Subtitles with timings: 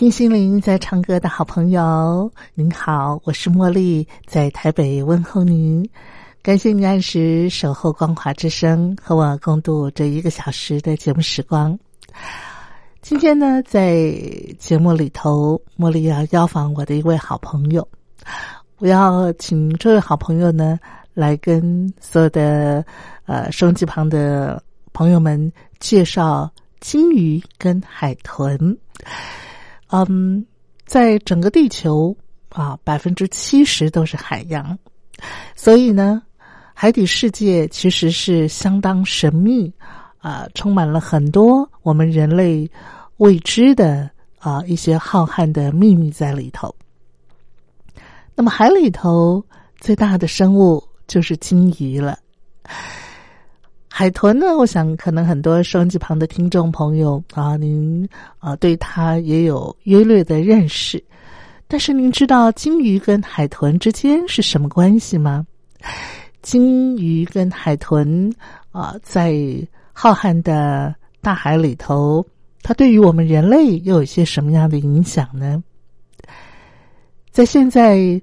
[0.00, 5.86] 听心灵在唱歌的好朋友，您好，我是茉莉，在台北问候您。
[6.40, 11.78] 感谢您按时守候光华之声，和我共度这一个小时的节目时光。
[13.02, 14.10] 今天呢，在
[14.58, 17.86] 节目里头，茉莉要邀访我的一位好朋友，
[18.78, 20.80] 我要请这位好朋友呢，
[21.12, 22.82] 来跟所有的
[23.26, 24.62] 呃收音机旁的
[24.94, 28.74] 朋友们介绍金鱼跟海豚。
[29.90, 30.44] 嗯，
[30.86, 32.16] 在整个地球
[32.50, 34.78] 啊，百分之七十都是海洋，
[35.54, 36.22] 所以呢，
[36.74, 39.72] 海底世界其实是相当神秘
[40.18, 42.70] 啊，充满了很多我们人类
[43.16, 46.74] 未知的啊一些浩瀚的秘密在里头。
[48.34, 49.44] 那么海里头
[49.80, 52.18] 最大的生物就是鲸鱼了。
[54.00, 54.56] 海豚呢？
[54.56, 61.04] 我想可能很多收音机旁的听众朋友啊，您啊对它也有约略的认识。
[61.68, 65.46] 但是您知道鲸鱼跟海豚之间是什么关系吗？
[66.40, 68.32] 鲸鱼跟海豚
[68.72, 69.34] 啊，在
[69.92, 72.24] 浩瀚的大海里头，
[72.62, 75.62] 它对于我们人类又有些什么样的影响呢？
[77.30, 78.18] 在现在，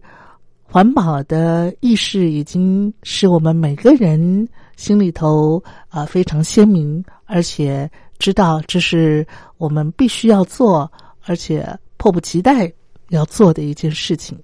[0.64, 4.50] 环保的意识已经是我们每个人。
[4.78, 7.90] 心里头啊非常鲜明，而且
[8.20, 9.28] 知道这是
[9.58, 10.90] 我们必须要做，
[11.26, 11.68] 而且
[11.98, 12.72] 迫不及待
[13.10, 14.40] 要做的一件事情。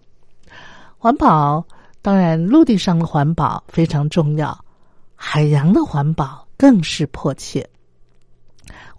[0.98, 1.66] 环保
[2.02, 4.60] 当然，陆地上的环保非常重要，
[5.16, 7.66] 海洋的环保更是迫切。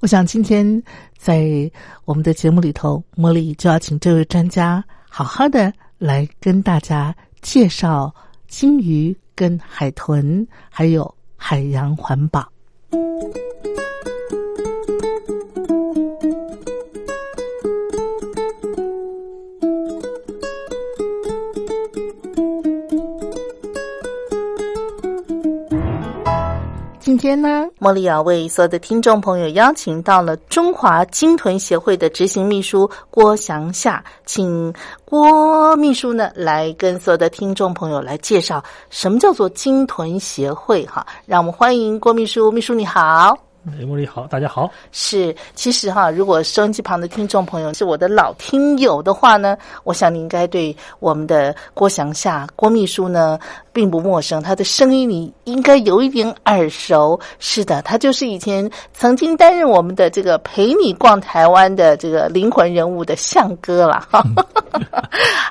[0.01, 0.83] 我想今天
[1.17, 1.71] 在
[2.05, 8.15] 我们的节目里头，茉莉就要请这位专家好好的来跟大家介绍
[8.47, 11.13] 鲸鱼跟海豚，还有。
[11.47, 12.43] 海洋环保。
[27.15, 38.61] 今天呢，茉莉要为所有的听众朋友邀请到了中华鲸豚协会的执行秘书郭祥夏，请郭秘书呢来跟所有的听众朋友来介绍
[38.91, 40.85] 什么叫做鲸豚协会。
[40.87, 43.39] 哈，让我们欢迎郭秘书，秘书你好。
[43.67, 44.71] 哎，茉莉好，大家好。
[44.93, 53.39] 是，其实哈，如果收音机旁的听众朋友是我的老听友的话呢，我想你应该对我们的郭祥夏郭秘书呢
[53.73, 57.19] 并不陌生，他的声音你应该有一点耳熟。
[57.39, 64.07] 是的，他就是以前曾经担任我们的这个陪你逛台湾的这个灵魂人物的向哥了。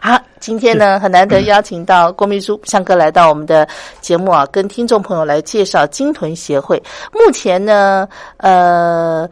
[0.04, 3.68] 好，今天呢很难得邀请到郭秘书向哥来到我们的
[4.02, 6.80] 节目啊，跟听众朋友来介绍鲸豚协会。
[7.12, 8.03] 目前呢。
[8.38, 9.30] 呃，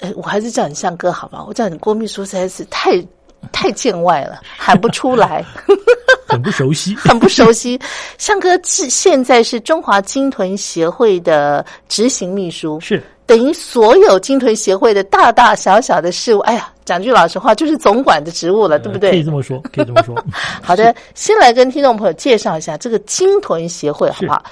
[0.00, 1.44] 呃，我还是叫你向哥好吧？
[1.46, 2.92] 我叫你郭秘书实在是太
[3.52, 5.44] 太见外了，喊不出来，
[6.28, 7.80] 很不熟悉， 很不熟悉。
[8.18, 16.38] 向哥是现在是中华鲸豚协会的执行秘书，是等于所有鲸豚协会的大大小小的事务。
[16.40, 19.10] 哎呀，讲句老实话，就是总管的职务了，对不对？
[19.10, 20.14] 可以这么说，可以这么说。
[20.62, 24.44] 好的，先来跟听众朋友介绍一下这个鲸豚协会，好不好？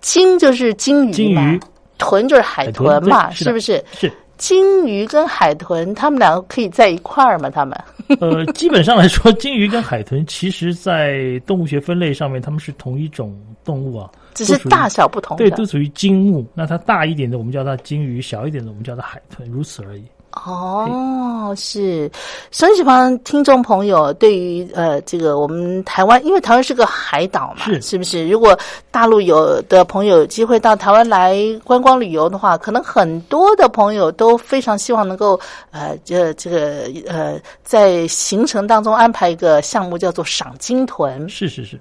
[0.00, 1.58] 鲸就是鲸鱼嘛。
[1.98, 3.82] 豚就是海豚嘛，是不是？
[3.92, 7.48] 是鲸鱼跟海豚，它们两个可以在一块儿吗？
[7.48, 7.74] 它们？
[8.20, 13.34] 呃，基本上来说， 鲸鱼跟海豚，其实在动物学分类上面，它们是同一种
[13.64, 15.38] 动物啊，只是大小不同。
[15.38, 16.46] 对，都属于鲸目。
[16.54, 20.04] 那它大一点的，我们叫它鲸鱼；小一点的，我们叫它海豚，如此而已。
[20.44, 22.10] 哦，是，
[22.50, 28.28] 收音机旁听众朋友，对于呃这个我们台湾，因为台湾是个海岛嘛，是是不是？
[28.28, 28.56] 如果
[28.90, 35.40] 大陆有的朋友有机会到台湾来观光旅游的话，可能很多的朋友都非常希望能够
[35.70, 41.26] 呃这这个呃在行程当中安排一个项目，叫做赏鲸豚。
[41.28, 41.80] 是是是，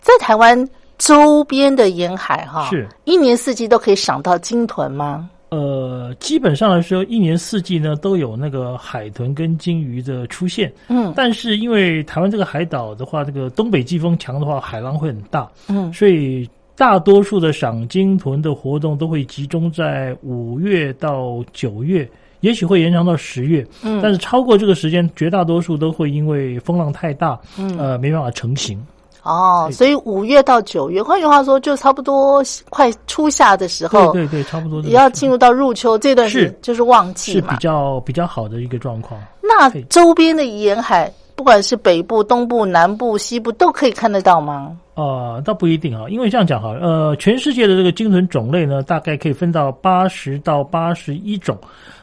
[0.00, 5.28] 在台湾周边的沿海哈，是一年四季都可以赏到鲸豚吗？
[5.50, 10.70] 呃，基本上来说，一年四季呢都有那个海豚跟鲸鱼的出现。
[10.88, 22.08] 嗯但是因为台湾这个海岛的话，这个东北季风强的话，海浪会很大，嗯所以大多数的赏鲸豚的活动都会集中在五月到九月，
[22.40, 23.66] 也许会延长到十月。
[23.82, 28.78] 嗯但是超过这个时间，绝大多数都会因为风浪太大，嗯呃，没办法成型。
[29.28, 37.54] 哦，所以五月到九月，换句话说，就差不多快初夏的时候，对对对，差不多这个也要进入到入秋这段时是就是旺季是比。
[37.58, 39.20] 较比较好的一个状况。
[39.42, 44.76] 那周边的沿海，不管是北部、东部、南部、西部，都可以看得到吗？
[44.98, 51.56] 呃，倒不一定啊，因为这样讲哈，呃，全世界的这个鲸豚种类呢，大概可以分到八十到八十一种。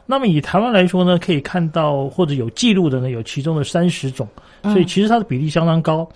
[0.05, 4.25] 那么以台湾来说呢，可以看到或者有记录的呢，有其中的三十种，
[4.63, 6.07] 所以其实它的比例相当高。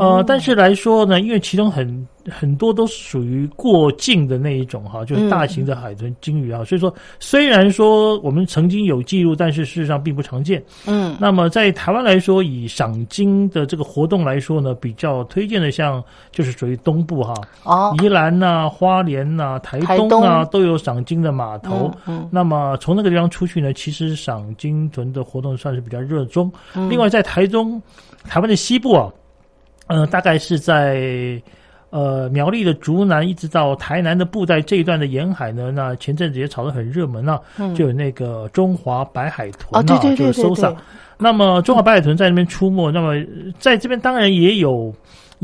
[0.00, 10.62] 呃，但是来说呢，因为其中很很多都是属于过境的那一种哈，就是大型的海豚、鲸鱼啊，所以说虽然说我们曾经有记录，但是事实上并不常见。
[10.86, 17.34] 嗯那么在台湾来说，以赏鲸的这个活动来说呢，比较推荐的像就是属于东部哈，
[17.64, 21.90] 哦，宜兰呐、花莲呐、台台东啊东都有赏金的码头。
[22.06, 26.52] 嗯那么从那个地方出去呢，其实赏金豚的活动算是比较热衷。
[26.74, 27.80] 嗯另外在台中，
[28.24, 29.08] 台湾的西部啊，
[29.88, 31.40] 呃，大概是在。
[31.90, 40.74] 呃，苗栗的竹南一直到台南的布袋这一段的沿海呢，那前阵子也炒得很热门啊，嗯就有那个中华白海豚哦，啊，对对对就是对 SOSA。
[41.16, 43.24] 那么中华白海豚在那边出没，那么呃
[43.60, 44.92] 在这边当然也有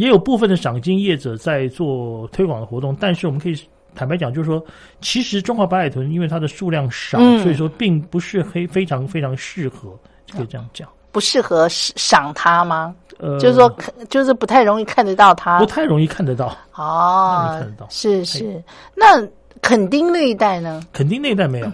[0.00, 3.54] 也有部分的赏金业者在做推广的活动，但是我们可以
[3.94, 4.64] 坦白讲，就是说，
[5.02, 9.90] 其实中华白海豚因为它的数量少，嗯所以说并不是非非常非常适合，
[10.32, 10.88] 可以这样讲。
[11.12, 12.94] 不适合赏它吗？
[13.18, 15.66] 呃，就是说，看就是不太容易看得到它不。
[15.66, 16.56] 太容易看得到。
[16.74, 18.62] 哦看得到，是是。
[18.94, 19.22] 那
[19.60, 20.82] 垦丁那一带呢？
[20.94, 21.66] 垦丁那一带没有。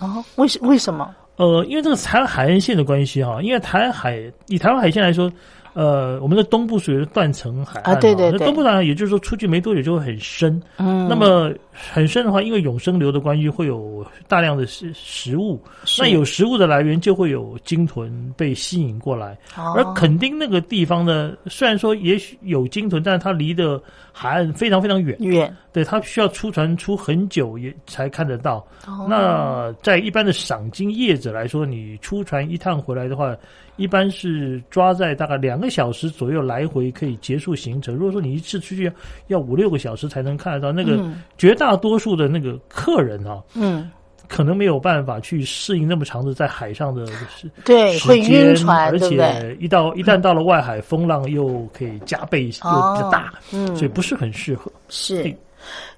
[0.00, 1.14] 哦，为什为什么？
[1.36, 5.30] 呃，因为这个台湾海岸线的关系哈，因为台湾海以台湾海线来说，
[5.76, 19.36] 呃，我们的东部属于断层海岸啊对对对那东部海岸也就是说出去没多久就会很深，嗯，那么很深的话，因为永生流的关系，会有大量的食食物，是那有食物的来源就会有鲸豚被吸引过来。
[19.54, 23.78] 哦而垦丁那个地方呢，虽然说也许有鲸豚，但是它离的
[24.12, 28.66] 海岸非常非常远，远对，它需要出船出很久也才看得到。
[28.86, 33.36] 哦那在一般的赏金业者来说，你出船一趟回来的话，
[33.76, 37.94] 一般是抓在大概两个小时左右来回可以结束行程。
[37.94, 38.90] 如果说你一次出去
[39.28, 43.90] 要五六个小时才能看得到，那个嗯绝大多数的那个客人啊，嗯，
[44.28, 48.98] 可能没有办法去适应那么长的在海上的时对，时会晕间，船，而？
[48.98, 54.70] 且一到一旦到了外海，风浪又可以加倍又比较大，嗯，所以不是很适合。
[54.88, 55.36] 是对。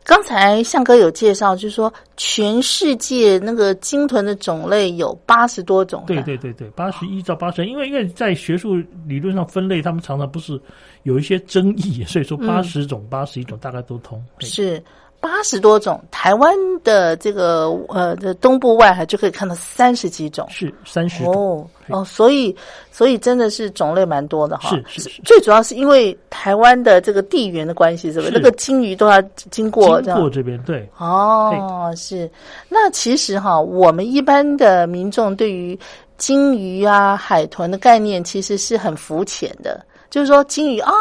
[0.05, 6.05] 刚才向哥有介绍，就是说全世界那个鲸豚的种类有八十多种。
[6.07, 8.77] 对对对对，八十一到八十，因为因为在学术
[9.07, 10.59] 理论上分类，他们常常不是
[11.03, 14.25] 有一些争议，所以说八十种、八十一种大概都通。
[14.41, 14.83] 是
[15.21, 16.03] 八十多种。
[16.11, 20.47] 台湾的这个呃的东部外海就可以看到三十几种。
[20.51, 22.55] 是三十种，哦哦，所以
[22.91, 24.71] 所以真的是种类蛮多的哈。
[24.71, 28.33] 是是是最主要是因为台湾的这个地缘的关系，是不是？
[28.33, 29.21] 那个金鱼都要
[29.51, 30.89] 经过经过这边对。
[30.99, 32.31] 哦，是。
[32.69, 35.79] 那其实哈，我们一般的民众对于
[36.17, 40.93] 金鱼啊、海豚的概念其实是很肤浅的，就是说金鱼啊，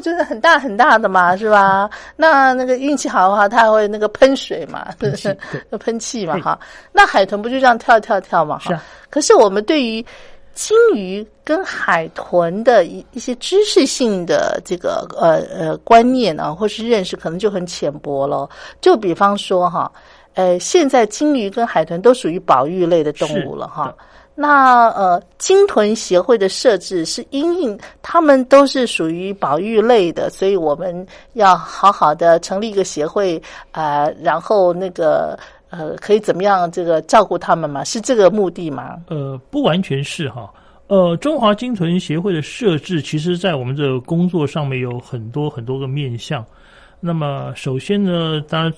[0.00, 1.88] 就是很大很大的嘛，是吧？
[2.16, 5.28] 那那个运气好的话，它还会那个喷水嘛， 喷气
[5.70, 6.58] 对喷气嘛，哈。
[6.92, 8.74] 那海豚不就这样跳跳跳嘛，哈。
[8.74, 10.04] 啊可是我们对于
[10.52, 18.48] 鲸鱼跟海豚的一一些知识性的这个呃呃观念啊，或是认识，可能就很浅薄了。
[18.80, 19.90] 就比方说哈，
[20.34, 23.94] 呃，现在鲸鱼跟海豚都属于保育类的动物了哈。
[24.38, 35.38] 那呃，鲸豚协会的设置是因应他们都是属于保育类的，所以我们要好好的成立一个协会，呃，然后那个
[35.70, 37.82] 呃，可以怎么样这个照顾他们嘛？
[37.82, 38.98] 是这个目的吗？
[39.08, 40.52] 呃，不完全是哈。
[40.88, 46.44] 呃，中华鲸豚协会的设置，其实在我们的工作上面有很多很多个面向。
[46.98, 48.72] 那么首先呢，当然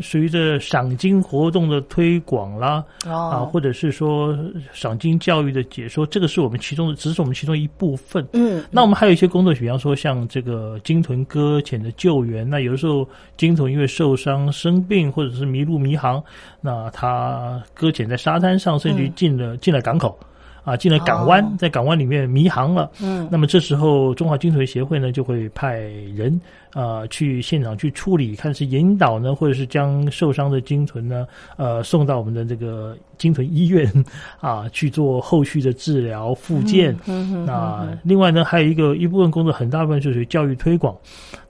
[0.00, 4.36] 随着赏金活动的推广啦，啊，哦，或者是说
[4.72, 8.26] 赏金教育的解说，这个是我们其中的，只是我们其中一部分。
[8.32, 13.06] 嗯，那我们还有一些工作，比方说像这个鲸豚搁浅的救援，那有的时候
[13.36, 16.22] 鲸豚因为受伤、生病或者是迷路迷航，
[16.60, 20.18] 那它搁浅在沙滩上，甚至于进了、进了港口。
[20.68, 22.90] 啊，进了港湾，哦在港湾里面迷航了。
[23.00, 25.78] 嗯，那么这时候中华鲸豚协会呢，就会派
[26.14, 26.38] 人
[26.74, 33.90] 呃去现场去处理，看是引导呢，或者是将受伤的鲸豚呢，呃送到我们的这个鲸豚医院
[34.40, 36.94] 啊去做后续的治疗复健。
[37.46, 40.94] 那另外呢，还有一个一部分工作，很大部分就是属于教育推广。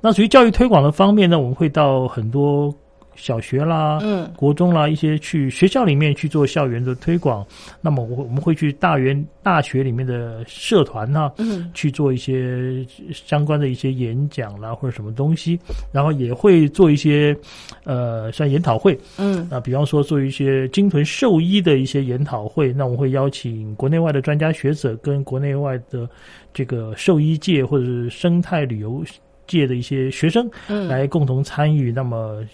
[0.01, 2.73] 那属于教育推广的方面呢，我们会到很多
[3.19, 7.45] 小学啦、嗯国中啦一些去学校里面去做校园的推广。
[7.81, 15.59] 那么我我们会去大园大学里面的社团呢、嗯去做一些相关的一些演讲啦，或者什么东西，
[15.93, 17.37] 然后也会做一些
[17.85, 18.99] 呃像研讨会。
[19.19, 26.09] 嗯啊，比方说做一些鲸豚兽医的一些研讨会，那我们会邀请国内外的专家学者跟国内外的
[26.55, 29.05] 这个兽医界或者是生态旅游
[29.47, 32.45] 界的一些学生嗯，来共同参与，那么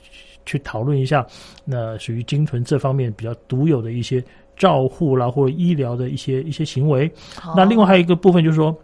[0.46, 1.26] 去讨论一下，
[1.64, 4.22] 那属于精纯这方面比较独有的一些
[4.56, 7.10] 照护啦或者医疗的一些一些行为。
[7.56, 8.76] 那另外还有一个部分就是说，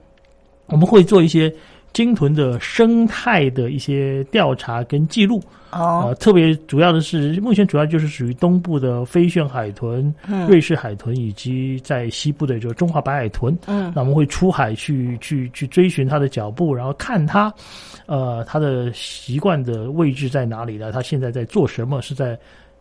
[0.66, 1.52] 我们会做一些
[1.92, 5.42] 鲸豚的生态的一些调查跟记录。
[5.72, 13.56] 哦呃，特别主要的是，目前主要就是属于东部的飞旋海豚、嗯瑞士海豚，以及在西部的就是中华白海豚。
[13.66, 17.54] 嗯那我们会出海去去去追寻它的脚步，然后看它，
[18.06, 20.90] 呃，它的习惯的位置在哪里呢？
[20.90, 22.02] 它现在在做什么？
[22.02, 22.36] 是在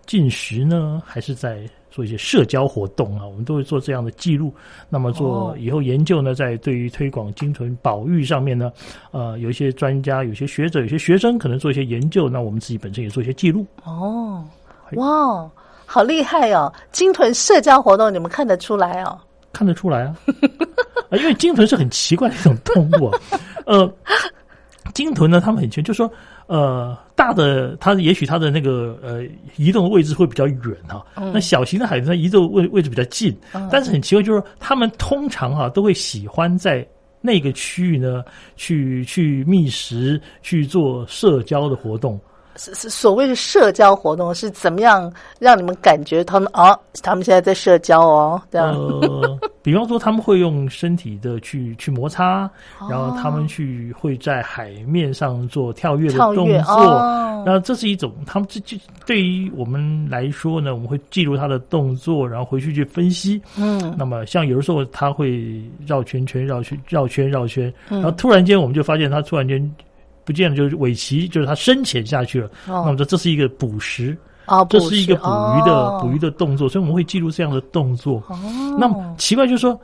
[0.07, 3.25] 进食呢，还是在做一些社交活动啊？
[3.25, 4.53] 我们都会做这样的记录。
[4.89, 8.71] 那么做哦以后研究呢，在对于推广鲸豚保育上面呢，
[9.11, 13.65] 呃，有一些专家、有些学者、有些学生可能做一些研究，那我们自己本身也做一些记录。
[13.83, 14.43] 哦，
[14.93, 15.49] 哇，
[15.85, 16.71] 好厉害哦！
[16.91, 19.19] 鲸豚社交活动你们看得出来哦？
[19.51, 20.15] 看得出来啊，
[21.09, 23.19] 啊，因为鲸豚是很奇怪的一种动物、啊，
[23.65, 23.91] 呃，
[24.93, 26.09] 鲸豚呢，他们很奇，就说，
[26.49, 29.23] 呃，大的它也许它的那个呃
[29.55, 33.37] 移动的位置会比较远哈、嗯那小型的海豚它移动位位置比较近，
[33.71, 36.83] 但是很奇怪，就是说它们通常哈、都会喜欢在
[37.21, 38.23] 那个区域呢
[38.55, 42.19] 去去觅食，去做社交的活动。
[42.59, 52.49] 是是所谓的社交活动是怎么样让你们感觉他们哦，他们现在在社交哦，这样、呃， 比方说他们会用身体的去去摩擦，
[52.89, 56.75] 然后他哦们去会在海面上做跳跃的动作。
[56.75, 63.41] 哦，然后这是一种，他们这这对于我们来说呢，我们会记录他的动作，然后回去去分析。
[63.57, 63.95] 嗯。
[63.97, 68.01] 那么像有的时候他会绕圈圈、绕圈、绕圈、绕圈，嗯。
[68.01, 69.59] 然后突然间我们就发现他突然间
[70.29, 72.47] 不见了，就是尾鳍，就是它深潜下去了。
[72.67, 78.23] 那我们说这是一个捕食，哦，这是一个捕鱼的、哦捕鱼的动作，所以我们会记录这样的动作。
[78.27, 78.37] 哦，
[78.77, 79.79] 那么奇怪就是说，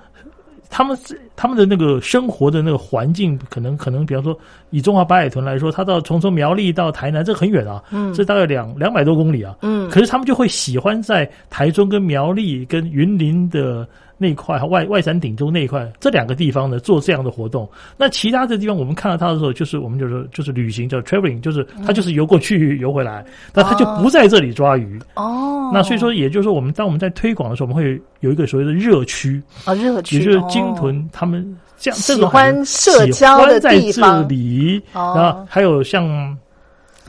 [0.69, 4.37] 他们是他们的那个生活的那个环境，可能可能，比方说
[4.69, 9.57] 以中华白海豚来说，它到从从苗栗到台南，这很远啊，嗯这大概两两百多公里啊。
[9.63, 13.87] 嗯可是他们就会喜欢在台中跟苗栗跟云林的
[14.17, 17.69] 那一块外外山顶洲那一块这两个地方呢做这样的活动。
[17.98, 25.00] 那其他的地方我们看到它的时候，就是我们就是就是旅行叫 traveling，就是它就是游过去游回来，但它就不在这里抓鱼。
[25.15, 31.43] 哦，那所以说，也就是说，我们当我们在推广的时候，我们会有一个所谓的热区，啊热区，也就是哦鲸豚他们
[31.77, 34.22] 这样喜欢社交的在方。
[34.22, 35.13] 这里，哦。
[35.15, 36.38] 然后还有像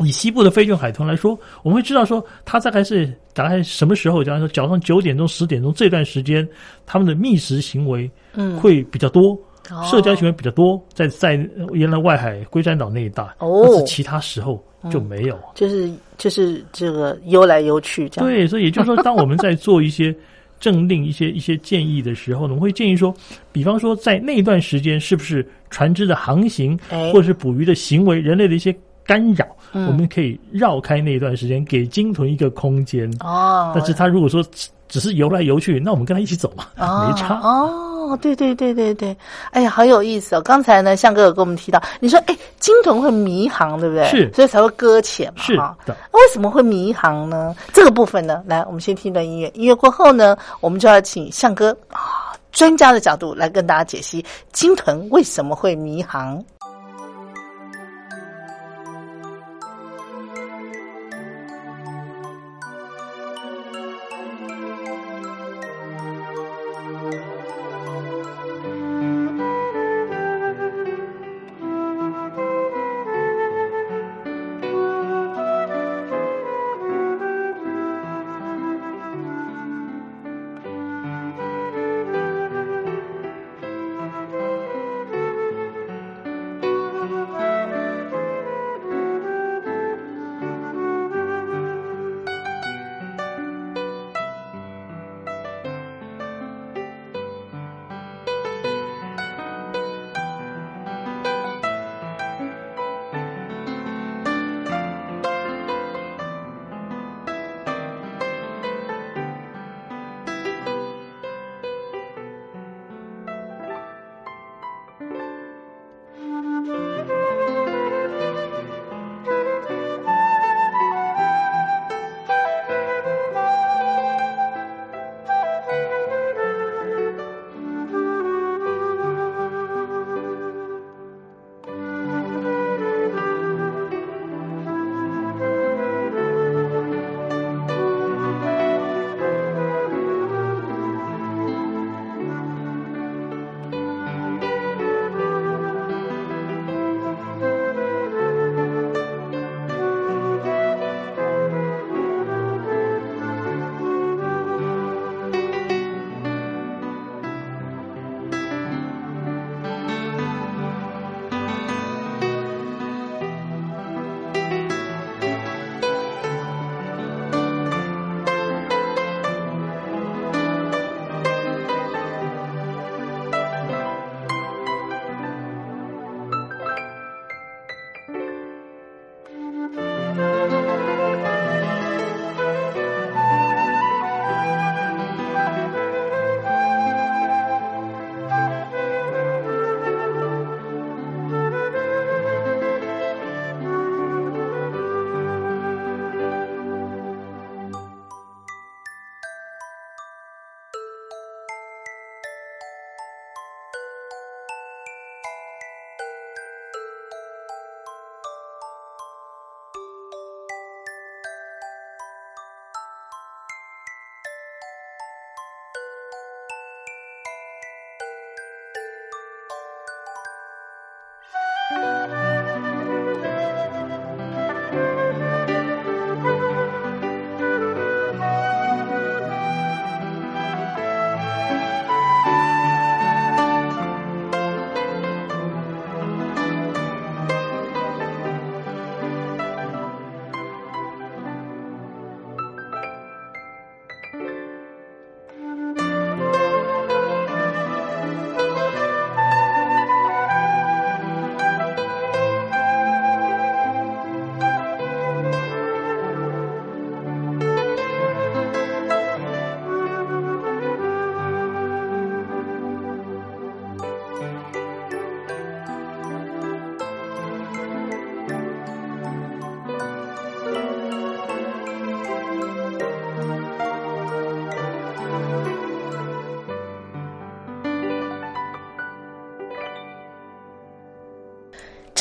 [0.00, 6.47] 以西部的飞卷海豚来说，我们会知道说，它大概是大概什么时候，假如说早上九点钟、十点钟这段时间，
[6.85, 9.33] 它们的觅食行为嗯会比较多。
[9.69, 11.35] 哦社交行为比较多，在在
[11.73, 15.37] 原来外海龟山岛那一带，哦但是其他时候就没有。
[15.57, 20.15] 就是就是这个游来游去这样，对，所以也就是说，当我们在做一些
[20.61, 23.12] 政令、一些一些建议的时候呢，我们会建议说，
[23.50, 28.73] 比方说在那段时间，是不是船只的航行哎或者是捕鱼的行为，人类的一些
[29.07, 33.11] 干扰，嗯我们可以绕开那一段时间，给鲸豚一个空间。
[33.21, 37.41] 哦，但是它如果说只只是游来游去，那我们跟它一起走嘛，哦 没差。
[37.43, 39.17] 哦，对对对对对，
[39.51, 40.41] 哎呀，好有意思哦！
[40.41, 44.05] 刚才呢，向哥有跟我们提到，你说，哎，鲸豚会迷航，对不对？
[44.07, 45.97] 是所以才会搁浅嘛，是的。
[46.13, 47.55] 那为什么会迷航呢？
[47.73, 56.43] 这个部分呢，来，我们先听一段音乐，音乐过后呢，我们就要请向哥啊，专家的角度来跟大家解析鲸豚为什么会迷航。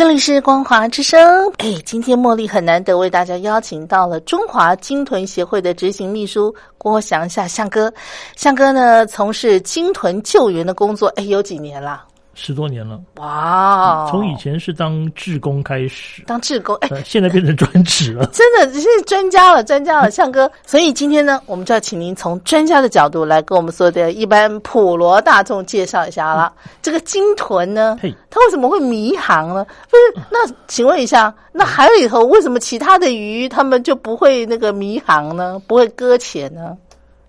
[0.06, 1.20] 这里是光华之声。
[1.58, 7.92] 哎，今天茉莉很难得为大家邀请到了中华鲸豚协会的执行秘书郭祥夏向哥。
[8.36, 12.04] 向哥呢，从事鲸豚救援的工作，哎，有几年了？
[12.38, 14.06] 十多年了，哇！
[14.12, 20.52] 从以前是当志工开始，当志工，哎，现在变成专职了， 真的是专家了，专家了，向哥。
[20.66, 26.54] 所以今天呢，我们就要请您从专家的角度来跟我们所有的一般普罗大众介绍一下了。
[26.82, 27.98] 这个鲸豚呢，
[28.30, 29.66] 它为什么会迷航呢？
[29.90, 35.58] 不是，那请问一下，那海里头为什么其他的鱼它们就不会那个迷航呢？
[35.66, 36.76] 不会搁浅呢？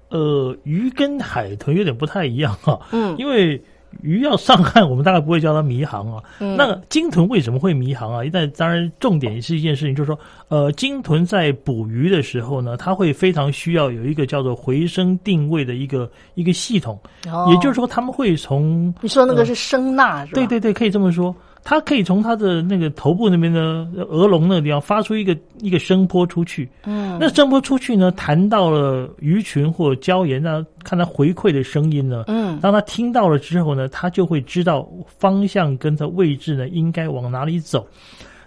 [0.08, 3.62] 呃，鱼跟海豚有点不太一样哈，嗯，因为。
[4.02, 6.22] 鱼要上岸，我们大概不会叫它迷航啊。
[6.38, 8.20] 那鲸豚为什么会迷航啊？
[8.32, 16.98] 但当然，重点是一件事情，就是说，呃，鲸豚在捕鱼的时候呢，它会非常需要有一个叫做回声定位的一个一个系统。
[17.26, 20.34] 哦，也就是说，他们会从你说那个是声呐，是吧？
[20.34, 21.34] 对对对，可以这么说。
[21.68, 23.60] 它可以从它的那个头部那边的
[24.08, 37.84] 额笼那个地方发出一个一个声波出去，嗯，那声波出去呢，弹到了鱼群或礁岩那看它回馈的声音呢，嗯，当它听到了之后呢，它就会知道方向跟它位置呢应该往哪里走。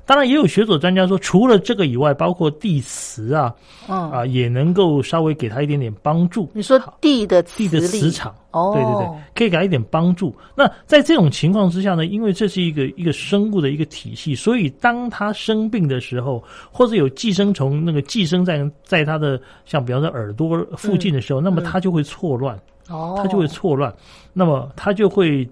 [0.10, 3.54] 当然，也有学者专家说，除了这个以外，包括地磁啊，
[3.88, 4.10] 嗯。
[4.10, 6.50] 啊，也能够稍微给他一点点帮助。
[6.52, 10.36] 你说地的地的磁场，哦，对对对，可以给他一点帮助。
[10.56, 23.94] 那在这种情况之下呢，因为这是一个一个生物的一个体系，所以当他生病的时候，或者有寄生虫那个寄生在在他的像比方说耳朵附近的时候，那么他就会错乱，哦，他就会错乱，
[24.34, 25.48] 那么他就会。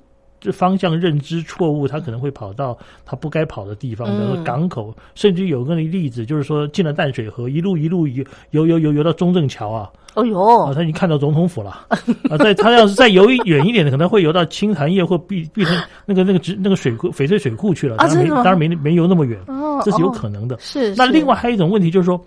[0.48, 11.86] 这方向认知错误，他可能会跑到他不该跑的地方，比如说港口，甚至有个例子，就是说进了淡水河，一路一路游游游游游到中正桥啊，哦哟，他已经看到总统府了
[12.32, 12.38] 啊！
[12.40, 17.98] 在他要是再游远一点的，可能会游到青潭叶或碧碧城那个那个直那个水库翡翠水库去了。
[17.98, 19.38] 当然没当然没没游那么远，
[19.84, 20.58] 这是有可能的。
[20.62, 22.18] 是那另外还有一种问题就是说。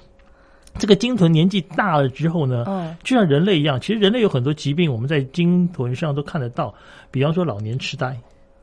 [0.78, 6.74] 这个鲸豚年纪大了之后呢，就像人类一样，其实人类有很多疾病，我们在鲸豚上都看得到，
[7.11, 8.16] 比方说老年痴呆。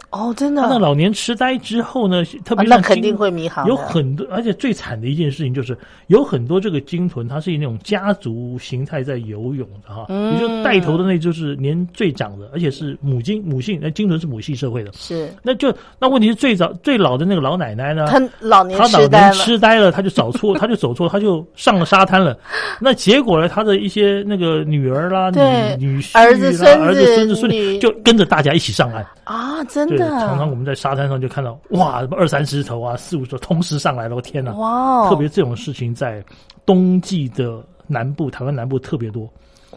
[0.10, 0.62] 哦，真的。
[0.70, 2.24] 那老年痴呆之后呢？
[2.46, 3.67] 特别那肯定会迷航。
[3.67, 10.06] 有很多，而且最惨的一件事情就是，有很多这个鲸豚，它是以那种家族形态在游泳的哈。
[10.10, 10.34] 嗯。
[10.34, 13.80] 也就带头的那就是年最长的，而且是母鲸母性。
[13.82, 14.91] 那鲸豚是母系社会的。
[14.93, 15.30] 是。
[15.43, 18.08] 那就那问题是最早最老的那个老奶奶呢？
[18.08, 22.38] 她老年她老年痴呆了，她就找错， 她就走错，她就上了沙滩了。
[22.80, 23.50] 那结果呢？
[23.50, 25.30] 她的一些那个女儿啦、
[25.78, 29.06] 女女婿啦、儿子、孙子、孙女，就跟着大家一起上岸。
[29.26, 29.97] 啊，真的！
[30.00, 34.54] 常常我们在沙滩上就看到，哇，什么二三十头啊，四五十头同时上来了，我天哪！
[34.54, 36.24] 哇，特别这种事情在
[36.66, 39.30] 冬季的南部，台湾南部特别多。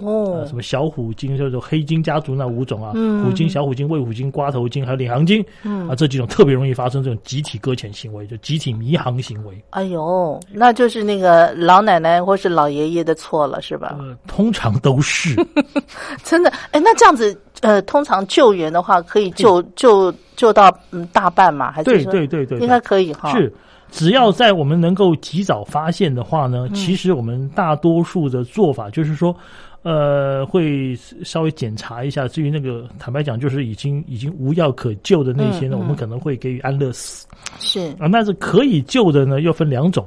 [0.02, 9.54] 哦，什么小虎鲸，叫做黑鲸家族那五种啊，嗯虎鲸、小虎鲸、卫虎鲸、瓜头鲸，还有领航鲸，嗯啊，这几种特别容易发生这种集体搁浅行为，就集体迷航行为。
[9.70, 13.96] 哎呦，那就是那个老奶奶或是老爷爷的错了，是吧？
[13.98, 15.34] 呃，通常都是。
[16.24, 21.70] 真的，哎，那这样子，呃，通常救援的话，可以救救救到嗯大半嘛？
[21.70, 23.32] 还是对对对对，应该可以哈。
[23.32, 23.52] 是，
[23.90, 29.34] 只要在我们能够及早发现的话呢，其实我们大多数的做法就是说。
[29.82, 32.28] 呃，会稍微检查一下。
[32.28, 37.26] 至于那个，坦白讲，就是已经已经无药可救的那些呢，我们可能会给予安乐死。
[37.58, 40.06] 是啊，但是可以救的呢，又分两种，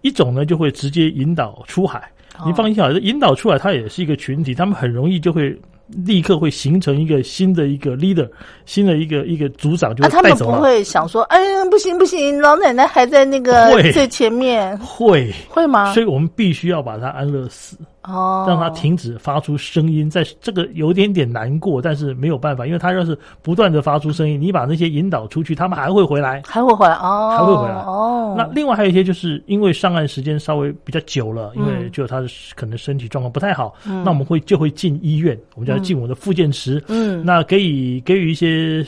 [0.00, 2.10] 一种呢就会直接引导出海。
[2.46, 5.58] 你放心好了，引导出海，它也是一个群体，他们很容易就会。
[6.06, 8.26] 立刻会形成一个新的一个 leader，
[8.64, 11.38] 新的一个一个组长就他们不会想说，哎，
[11.70, 15.92] 不行不行，老奶奶还在那个最前面，会会吗？
[15.92, 27.74] 所以我们必须要把他安乐死，哦，让他停止发出声音，在这个有点点难过，但是没有办法，因为他要是不断的发出声音，你把那些引导出去，他们还会回来，还会回来哦，还会回来。
[27.82, 28.34] 哦。
[28.36, 35.82] 那另外还有一些就是因为上岸时间稍微比较久了，因为就他的可能身体状况不太好，那我们会就会进医院，我们就要。
[35.82, 38.84] 进我的附件池，嗯，那给予给予一些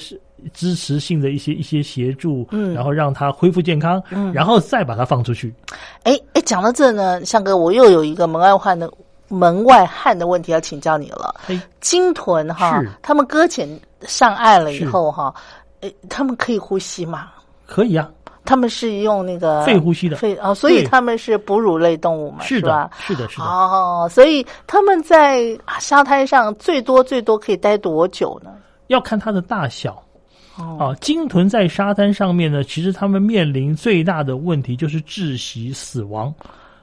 [0.52, 5.52] 支持性的一些一些协助，嗯，然后让他恢复健康，嗯，然后再把它放出去。
[6.04, 8.88] 哎哎，讲到这呢，向哥，我又有一个门外汉的
[9.34, 11.34] 门外汉的问题要请教你了。
[11.80, 13.68] 鲸豚哈，他们搁浅
[14.02, 15.34] 上岸了以后哈，
[15.80, 17.28] 呃，他们可以呼吸吗？
[17.66, 18.08] 可以啊。
[18.46, 22.90] 他们是用那个肺呼吸的，肺啊，所以他们是哺乳类动物嘛，是吧？
[22.98, 23.44] 是的，是的。
[23.44, 28.50] 哦，所以他们在沙滩上最多最多可以待多久呢？
[28.88, 29.98] 要看它的大小。
[30.58, 36.32] 哦，鲸豚在沙滩上面呢，其实他们面临最大的问题就是窒息死亡。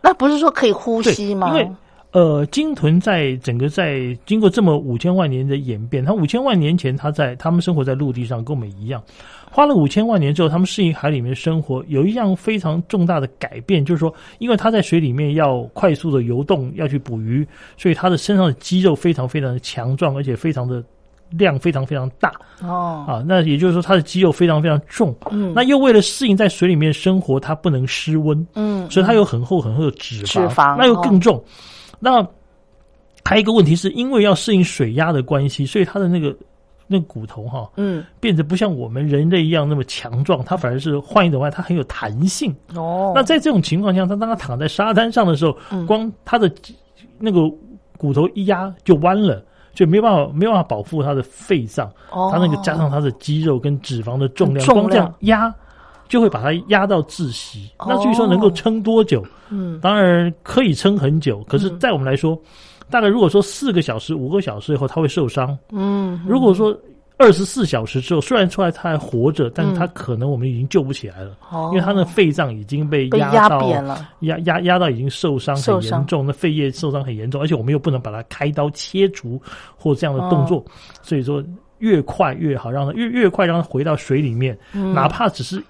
[0.02, 1.50] 那不是说可以呼吸吗？
[1.50, 1.72] 因为
[2.12, 9.02] 呃，鲸豚在整个在经过这么五千万年的演变，它五千万年前，它在它们生活在陆地上，跟我们一样。
[9.50, 17.48] 花了五千万年之后，它们适应海里面生活，有一样非常重大的改变，就是说，因为它在水里面要快速的游动，要去捕鱼，
[17.78, 20.84] 所以它的身上的肌肉非常非常的强壮，而且非常的
[21.30, 22.32] 量非常非常大。
[22.62, 25.16] 哦，啊，那也就是说，它的肌肉非常非常重。
[25.32, 31.42] 嗯，那又为了适应在水里面生活，它不能失温，嗯，所以它有很厚很厚的脂肪，脂肪那又更重。
[32.02, 32.22] 那
[33.24, 36.36] 还有一个问题是，因为要适应水压的关系，所以它的那个
[36.88, 42.54] 那个骨头哈，嗯，变得不像我们人类一样那么强壮，它反而是换一种外，它很有弹性。
[42.76, 46.52] 哦，那在这种情况下，它当它躺在沙滩上的时候，嗯光它的
[47.18, 47.40] 那个
[47.98, 49.42] 骨头一压就弯了。
[49.74, 55.56] 就没办法，没办法保护他的肺脏，哦它那个加上他的肌肉跟脂肪的重量，重量光这样压
[56.12, 57.72] 就会把它压到窒息。
[57.78, 57.88] 哦。
[57.88, 59.80] 那至于说能够撑多久，嗯。
[59.80, 62.38] 当然可以撑很久，可是，在我们来说，
[62.90, 65.58] 大概如果说四个小时、五个小时以后，它会受伤。
[65.72, 66.78] 嗯，如果说
[67.18, 71.70] 二十四小时之后，虽然出来他还活着，但是嗯它可能我们已经救不起来了，哦。
[71.72, 79.40] 因为它的肺脏已经被被压扁了，压压压到已经受伤很严重，那肺叶受伤很严重，而且我们又不能把它开刀切除
[79.78, 80.46] 或这样的动哦。
[80.50, 80.66] 作，
[81.04, 81.44] 所以说
[81.78, 84.92] 越快越好，让它越越快让它回到水里面，嗯。
[84.92, 85.64] 哪怕只是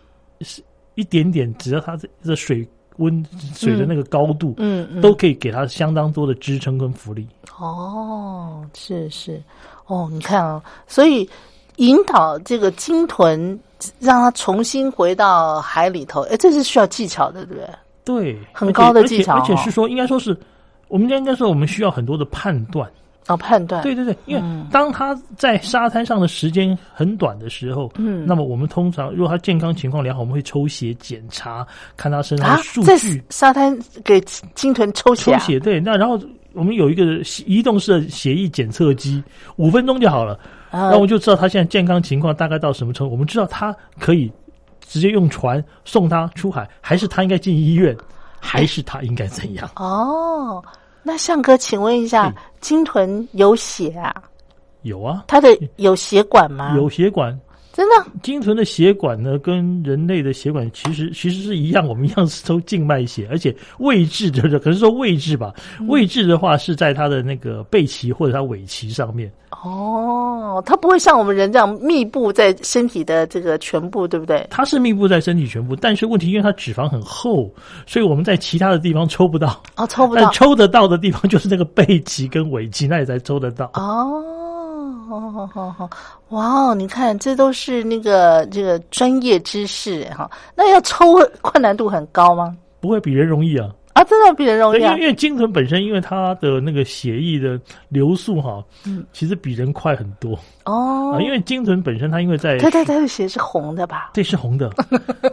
[0.44, 0.62] 是
[0.96, 3.26] 一点点，只要它的这水温
[3.56, 7.28] 水的那个高度，嗯嗯，都可以给它相当多的支撑跟浮力。
[7.60, 9.42] 哦，是是，
[9.88, 11.28] 哦，你看啊，所以
[11.78, 13.58] 引导这个鲸豚，
[14.00, 17.70] 让它重新回到海里头，哎，这是需要技巧的，对不对？
[18.04, 20.36] 对，很高的技巧哦而且而且是说，应该说是
[20.88, 22.92] 我们应该说我们需要很多的判断。
[23.28, 24.68] 哦，判断，对对对，因为嗯。
[24.72, 28.26] 当他在沙滩上的时间很短的时候，嗯。
[28.26, 33.24] 那么我们通常如果他健康情况良好，我们会抽血检查，看他身上数，在据。
[33.30, 34.20] 沙滩给
[34.56, 36.20] 鲸豚抽血、啊，抽血对，那然后
[36.54, 37.04] 我们有一个
[37.46, 39.24] 移动式的血液检测机，
[39.56, 40.34] 五分钟就好了，
[40.72, 40.82] 啊。
[40.82, 43.12] 然后我们就知道他现在健康情况大概到什么程度。
[43.12, 44.32] 我们知道他可以
[44.82, 47.96] 直接用船送他出海，还是他应该进医院，
[48.40, 49.70] 还是他应该怎样？
[49.76, 50.62] 哦，
[51.04, 54.14] 那向哥，请问一下嗯，鲸豚有血啊？
[54.84, 56.76] 有啊，它的有血管吗？
[56.76, 57.40] 有血管，
[57.82, 58.12] 真的？
[58.22, 65.52] 鲸豚的血管呢，跟人类的血管其实其实是一样，我们一样是抽静脉血，而且位置的，可是说位置吧，
[65.88, 69.32] 位置的话是在它的那个背鳍或者它尾鳍上面。
[69.64, 74.46] 哦，它不会像我们人这样密布在身体的这个全部，对不对？
[74.50, 77.52] 它是密布在身体全部，但是问题因为它脂肪很厚，
[77.86, 80.32] 所以我们在其他的地方抽不到，哦，抽不但到。
[80.32, 83.66] 抽得到的地方就是那个背鳍跟尾鳍那里才抽得到。
[83.74, 84.24] 哦，
[85.20, 85.90] 好好好好，
[86.30, 86.76] 哇哦！
[86.76, 90.30] 你看，这都是那个这个专业知识哈。
[90.56, 91.06] 那要抽
[91.42, 92.56] 困难度很高吗？
[92.80, 94.94] 不会比人容易啊，啊，真的比人容，易啊。
[94.94, 99.04] 因为因为鲸豚本身，因为它的那个血液的流速哈，嗯。
[99.12, 101.14] 其实比人快很多哦。
[101.16, 101.22] 啊。
[101.22, 104.12] 因为鲸豚本身它因为在它它它的血是红的吧？
[104.14, 104.70] 对，是红的，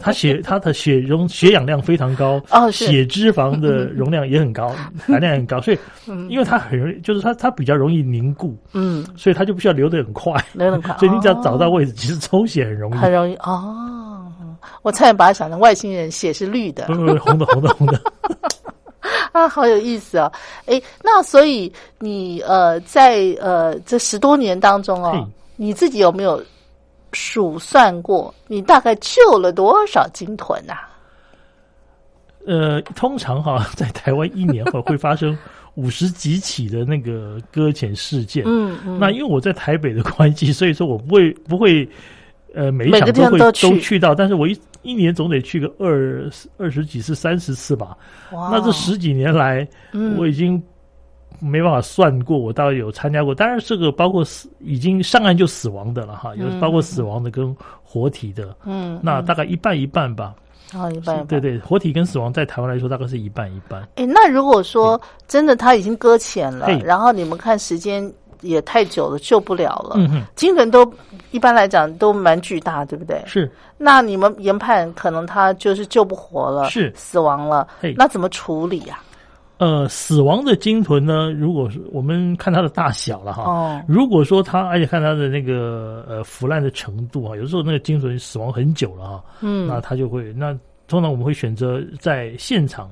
[0.01, 2.87] 它血它的血容血氧量非常高，哦是。
[2.87, 4.75] 血脂肪的容量也很高，
[5.07, 6.29] 含量很高，所以嗯。
[6.29, 10.97] 因为它很容易，就是它它比较容易凝固，嗯，所以它就不需要流的很快，流得快。
[10.99, 14.25] 所以你只要找到哦位置，其实抽血很容易，很容易哦。
[14.83, 16.87] 我差点把它想成外星人，血是绿的。
[16.87, 18.01] 不不不红的红的红的，
[19.39, 20.33] 啊，好有意思哦。
[20.67, 26.43] 哎，那所以你呃，在呃这十多年当中哦，你自己有没有
[27.13, 30.89] 数算过，你大概救了多少鲸豚啊？
[32.47, 35.37] 呃，通常哈，在台湾一年会会发生
[35.75, 41.89] 五十几起的那个搁浅事件，嗯嗯，那因为我在台北的关系，所以说我不会不会
[42.55, 47.97] 呃每一场都会方都去去到，但是我一一年总得去个二二十几次、三十次吧。
[48.33, 50.63] 哇那这十几年来，嗯我已经
[51.41, 53.35] 没办法算过，我大概有参加过。
[53.35, 60.35] 当然，这个包括死已经上岸就死亡的了哈，有嗯包括死亡的跟活体的，嗯，那大概一半一半吧。
[60.73, 61.41] 然后一半一半对。
[61.41, 63.81] 对，活体跟死亡在台湾来说大概是一半一半。
[63.95, 70.91] 哎，那如果说真的他已经搁浅了，然后你们看时间也太久了，救不了了，嗯哼，鲸豚都
[71.31, 73.23] 一般来讲都蛮巨大，对不对？
[73.27, 73.51] 是。
[73.77, 76.93] 那你们研判可能他就是救不活了，是。
[76.97, 79.01] 死亡了嘿，那怎么处理呀、
[79.59, 92.89] 呃，死亡的鲸豚呢，如果是我们看它的大小了哈，哦，如果说它，而且看它的那个呃腐烂的程度啊，有时候那个鲸豚死亡很久了啊，嗯，那它就会，那通常我们会选择在现场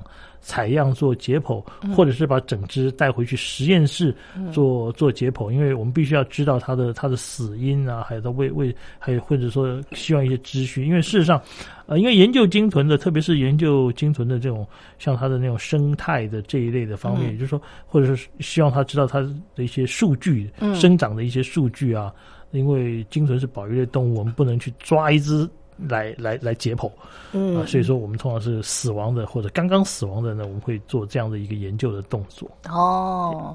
[0.46, 1.92] 采样做解剖，嗯。
[1.92, 4.14] 或者是把整只带回去实验室
[4.52, 11.40] 做、做解剖，因为我们必须要知道它的它的死因啊，还有它为为还有或者说希望一些资讯，因为事实上，
[11.86, 14.64] 呃，因为研究鲸豚的，特别是研究鲸豚的这种
[14.98, 17.32] 像它的那种生态的这一类的方面，嗯。
[17.32, 19.20] 也就是说，或者是希望他知道它
[19.54, 20.72] 的一些数据，嗯。
[20.76, 22.12] 生长的一些数据啊。
[22.52, 26.90] 因为鲸豚是保育类动物，我们不能去抓一只来来来解剖
[27.32, 32.50] 嗯啊，所以说我们通常是死亡的或者刚刚死亡的呢，我们会做这样的一个研究的动作。
[32.68, 33.54] 哦，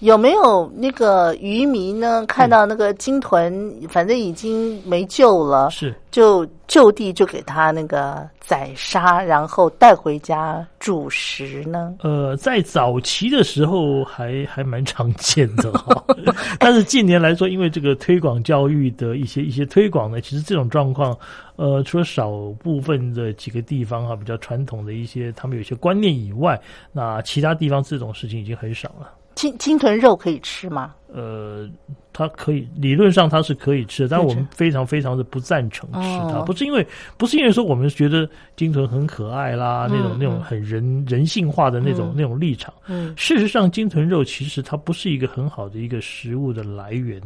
[0.00, 2.24] 有没有那个渔民呢？
[2.26, 3.52] 看到那个鲸豚，
[3.88, 11.94] 反正已经没救了，是，就就地就给它那个宰杀，然后带回家煮食呢？
[12.02, 16.02] 呃，在早期的时候还还蛮常见的哈，
[16.58, 21.14] 但是近年来说，因为这个推广教育的一些一些推广呢，其实这种状况，
[21.56, 22.30] 呃，除了少
[22.62, 26.58] 部分的几个地方哈比较传统的一些他们有一些观念以外，
[26.90, 29.10] 那其他地方这种事情已经很少了。
[29.40, 30.94] 鲸鲸豚肉可以吃吗？
[31.12, 31.66] 呃，
[32.12, 35.98] 它可以理论上它是可以吃的，但可以吃我们非常非常的不赞成吃
[36.30, 42.72] 它，哦不是因为不是因为说我们觉得鲸豚很可爱啦，那种嗯那种很人人性化的那种、嗯那种立场。
[42.86, 47.18] 嗯事实上，鲸豚肉其实它不是一个很好的一个食物的来源，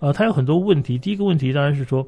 [0.00, 0.96] 呃，它有很多问题。
[0.96, 2.06] 第一个问题当然是说，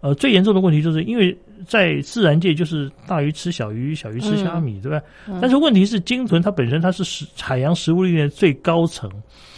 [0.00, 1.36] 呃，最严重的问题就是因为
[1.66, 5.00] 在自然界就是大鱼吃小鱼，小鱼吃虾米，对吧？
[5.40, 9.10] 但是问题是，鲸豚它本身它是食海洋食物链的最高层，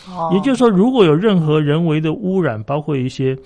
[0.08, 3.36] 哦，也就是说，如果有任何人为的污染，包括一些。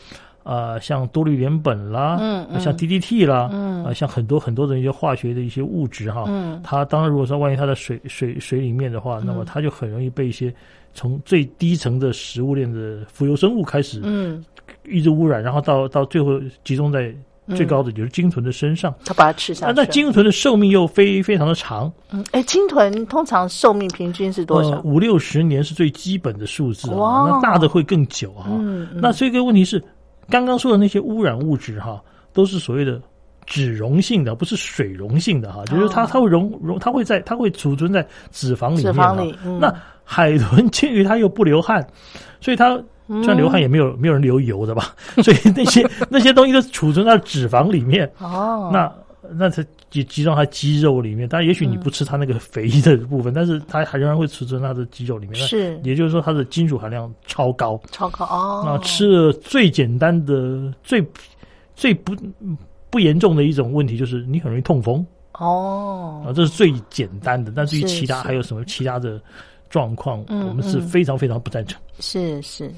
[0.48, 10.54] 呃，像多氯联苯啦，嗯嗯像 DDT 啦，嗯呃，像很多很多的一些化学的一些物质哈，嗯它当然如果说万一它在水水水里面的话，那么它就很容易被一些
[10.94, 14.44] 从最低层的食物链的浮游生物开始嗯，
[14.88, 17.14] 一直污染，然后到到最后集中在
[17.54, 18.92] 最高的就是鲸豚的身上。
[19.04, 19.72] 它把它吃下。
[19.74, 24.70] 那鲸豚的寿命又非非常的长，嗯，哎，鲸豚通常寿命平均是多少？
[24.70, 28.46] 呃，五六十年是最基本的数字啊，那大的会更久啊。
[28.48, 29.80] 嗯嗯那这个问题是，
[30.28, 33.00] 刚刚说的那些污染物质哈，都是所谓的
[33.44, 39.72] 脂溶性的，不是水溶性的哈，就是它哦它会溶溶，它会在它会储存在脂肪里脂面脂肪里，嗯那
[40.02, 41.86] 海豚 鲸鱼它又不流汗，
[42.40, 42.76] 所以它。
[43.08, 48.92] 虽然流汗也没有没有人流油的吧， 所以那些那些东西都储存在脂肪里面，哦，那
[49.30, 55.40] 那它集集中它肌肉里面，但也许你不吃它那个肥的部分，但是它还仍然会储存它的肌肉里面。
[55.40, 57.80] 那是也就是说它的金属含量超高。
[57.90, 58.62] 超高哦。
[58.64, 61.04] 那吃了最简单的、最
[61.74, 62.14] 最不
[62.90, 67.52] 不严重的一种问题就是你很容易痛风哦啊，这是最简单的。
[67.54, 69.20] 但至于其他还有什么其他的
[69.70, 70.82] 状况，嗯我们是嗯。
[70.82, 71.80] 非常非常不赞成。
[72.00, 72.70] 是是，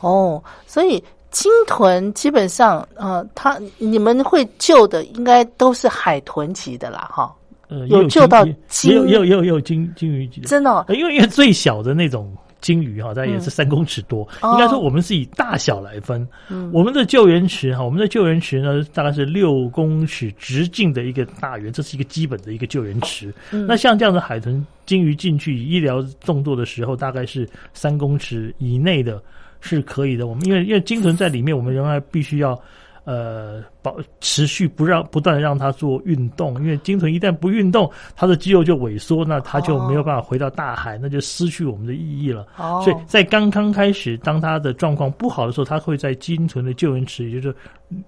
[0.00, 7.34] 哦，所以鲸豚基本上，呃，它你们会救的应该都是海豚级的啦，哈，
[7.68, 8.52] 呃，有救到有
[8.84, 14.22] 也有也有也有金金鱼级的，真的因为因为最小的那种鲸鱼哈，大概也是三公尺多。
[14.40, 16.26] 哦应该说我们是以大小来分。
[16.48, 23.32] 嗯我们的救援池哈，我们的救援池呢大概是六公尺直径的一个大圆，这是一个基本的一个救援池。
[23.50, 29.22] 嗯那像这样的海豚、鲸鱼进去医疗动作的时候，大概是三公尺以内的
[29.60, 30.26] 是可以的。
[30.26, 32.60] 我们因为因为鲸豚在里面，我们仍然必须要。
[33.04, 42.46] 呃，保持续不让不断的让它做运动，因为鲸豚一旦不运动，它的肌肉就萎缩，那它就没有办法回到大海，那就失去我们的意义了。
[42.56, 47.56] 哦，所以在刚刚开始，当它的状况不好的时候，它会在鲸豚的救援池，也就是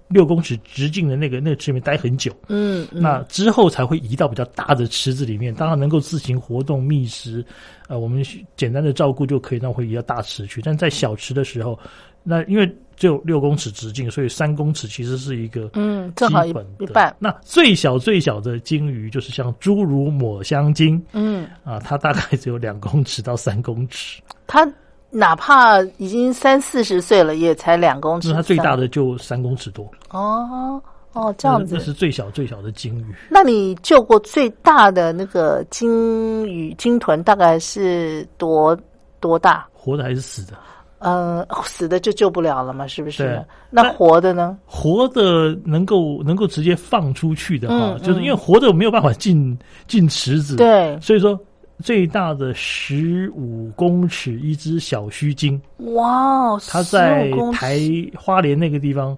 [0.09, 2.31] 六公尺直径的那个那个池里面待很久。
[2.49, 7.45] 嗯，嗯那之后才会移到比较大的池子里面，当它能够自行活动觅食，
[7.89, 8.23] 呃，我们
[8.57, 10.61] 简单的照顾就可以，那会移到大池去。
[10.63, 11.79] 但在小池的时候，
[12.23, 24.67] 那因为只有六公尺直径，所以三公尺其实是一个嗯，正好一基本一半，那最小最小的鲸鱼就是像侏儒抹香鲸嗯，啊，它大概只有两公尺到三公尺，它
[25.11, 30.81] 哪怕已经三四十岁了，也才两公尺，那它最大的就三公尺多，哦
[31.13, 31.75] 哦这样子。
[31.77, 33.15] 那是最小最小的鲸鱼。
[33.29, 38.77] 那你救过最大的那个鲸鱼鲸豚大概是多
[39.21, 39.67] 多大？
[39.73, 40.57] 活的还是死的？
[41.03, 43.45] 呃，死的就救不了了嘛，是不是？
[43.71, 44.57] 那那活的呢？
[44.65, 51.39] 活的能够能够直接放出去的哈，嗯就是因为活的没有办法进进池子，，对，所以说
[51.83, 55.61] 最大的十五公尺一只小须鲸，
[55.95, 57.81] 哇，它在15公尺台
[58.17, 59.17] 花莲那个地方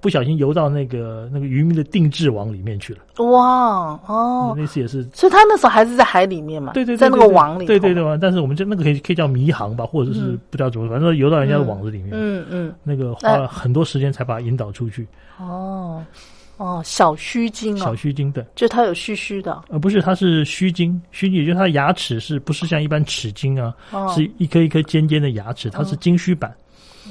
[0.00, 5.02] 不小心游到那个那个渔民的定制网里面去了，哇哦，那次也是。
[5.14, 10.40] 所以他那时候还是在海里面嘛，对对对，在那个网里对，对对对，但是我们就那个可以可以叫迷航吧，或者是嗯。
[10.50, 15.06] 不知道怎么，反正游到人家的网子里面，嗯嗯，那个花了很多时间才把它引导出去。
[15.38, 16.04] 哦
[16.56, 26.52] 哦，小须鲸小哦，须鲸对，就它有须须的，呃，不是，它是须鲸，须鲸也就是它的牙齿是不是像一般齿鲸啊，哦，是一颗一颗尖尖的牙齿，它是鲸须板，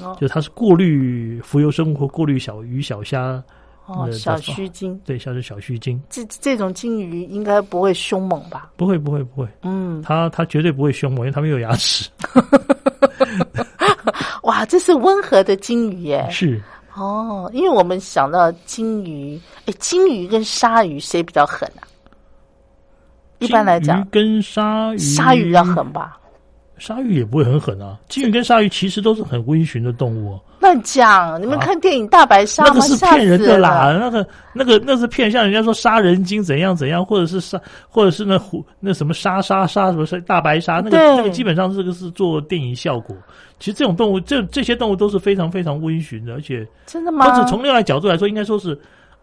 [0.01, 3.41] 哦就是它是过滤浮游生物或过滤小鱼小虾
[3.85, 8.71] 哦，小须鲸，对，像是小须鲸，这这种鲸鱼应该不会凶猛吧？
[8.77, 12.09] 不会不会不会，嗯，它它绝对不会凶猛，因为它没有牙齿。
[14.43, 16.27] 哇，这是温和的鲸鱼耶！
[16.29, 16.61] 是
[16.95, 21.83] 哦，因为我们想到鲸鱼，哎，鲸鱼跟鲨鱼谁比较狠啊？
[23.39, 26.19] 一般来讲跟鲨鱼，鲨鱼要狠吧？
[26.79, 27.97] 鲨鱼也不会很狠啊。
[28.07, 30.39] 鲸鱼跟鲨鱼其实都是很温驯的动物哦。
[30.59, 31.41] 乱讲！
[31.41, 32.73] 你们啊看电影《大白鲨》吗？
[32.75, 43.15] 那个是骗人的啦，那个那个那是骗，像人家说杀人鲸怎样怎样，或者是杀，或者是那虎那什么杀杀杀什么杀大白鲨，那个那个基本上这个是做电影效果。
[43.57, 47.25] 其实这种动物，这这些动物都是非常非常温驯的，而且真的吗？
[47.25, 48.77] 或者从另外角度来说，应该说是，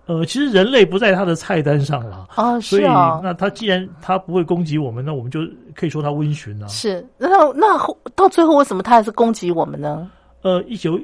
[0.06, 2.28] 呃，其实人类不在它的菜单上了。
[2.34, 5.40] 啊，所以，哦，那它既然它不会攻击我们，那我们就
[5.74, 6.68] 可以说它温驯了。
[6.68, 10.08] 是那那后到最后为什么它还是攻击我们呢？
[10.42, 10.98] 呃，一九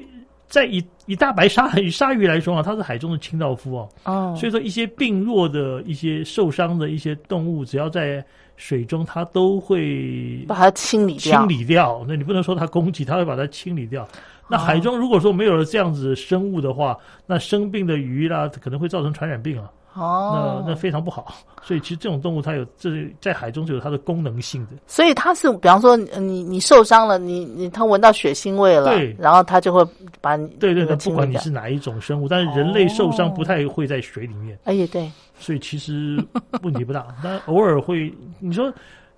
[0.46, 3.88] 在以以大白鲨 与鲨鱼来说啊，它是海中的清道夫哦。
[4.04, 8.24] 哦，所以说，一些病弱的、一些受伤的一些动物，只要在
[8.56, 11.40] 水中，它都会把它清理掉。
[11.40, 12.04] 清理掉。
[12.06, 14.06] 那你不能说它攻击，它会把它清理掉。
[14.48, 21.32] 那哦海中如果说没有了这样子的生物的话，那生病的鱼啦，可能会造成传染病啊，哦那，那非常不好。
[21.62, 22.90] 所以其实这种动物它有这
[23.20, 24.72] 在海中是有它的功能性的。
[24.86, 29.14] 所以它是，比方说你你你受伤了，你你它闻到血腥味了，对。
[29.18, 29.86] 然后它就会
[30.20, 34.58] 把你对对对，不管你是哪一种生物，但是人类受伤不太会在水里面。
[34.64, 36.22] 哎也对，所以其实
[36.62, 38.72] 问题不大， 但偶尔会，你说，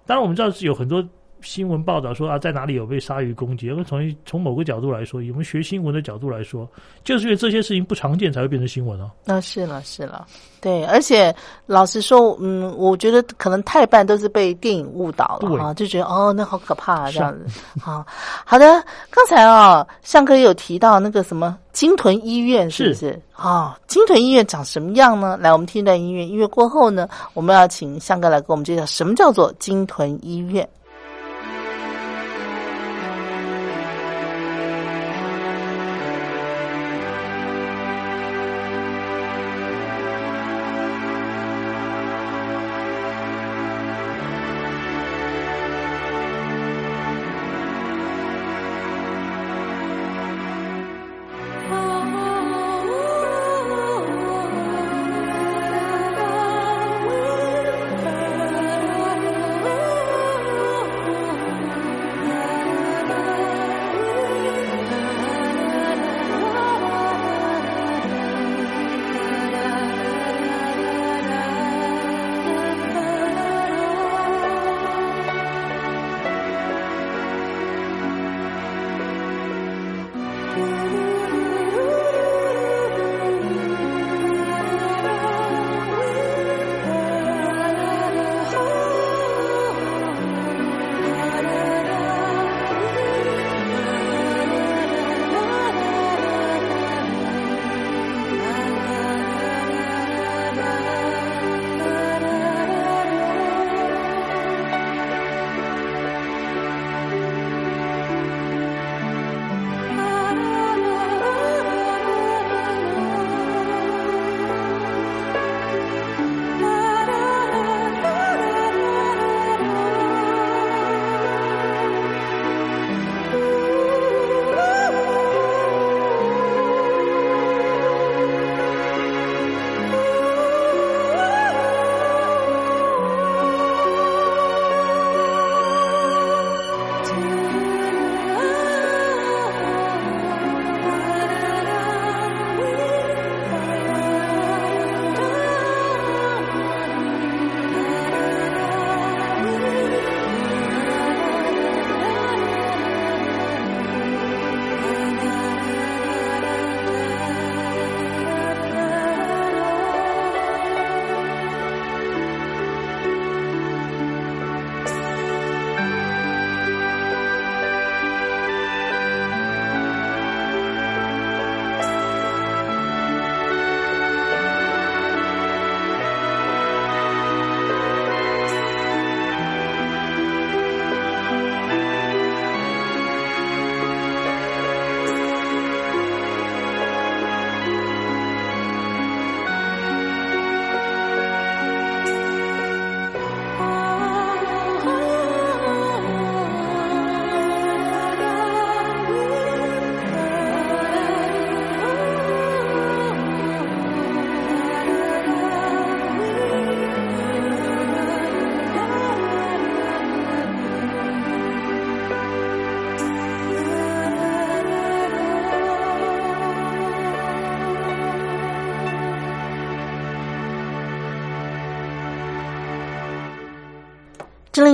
[0.05, 1.03] 当然我们知道是有很多
[1.45, 6.69] 新闻报道说啊，在哪里有被鲨鱼攻击，而从从某个角度来说，我们学新闻的角度来说，
[7.05, 9.11] 就是因为这些事情不常见才会变成新闻哦。
[9.25, 10.27] 那是了是了，
[10.61, 11.35] 对，而且
[11.67, 18.05] 老实说，嗯，我觉得可能太半都是被电影误导了啊，就觉得哦，那好可怕这样子啊。
[18.45, 23.21] 好的，刚才啊，向哥也有提到那个什么金屯医院，是不是？
[23.33, 25.37] 啊、金屯医院长什么样呢？
[25.41, 30.67] 来，我们听一段音乐，音乐过后呢，我们要请向哥来给我们介绍什么叫做金屯医院。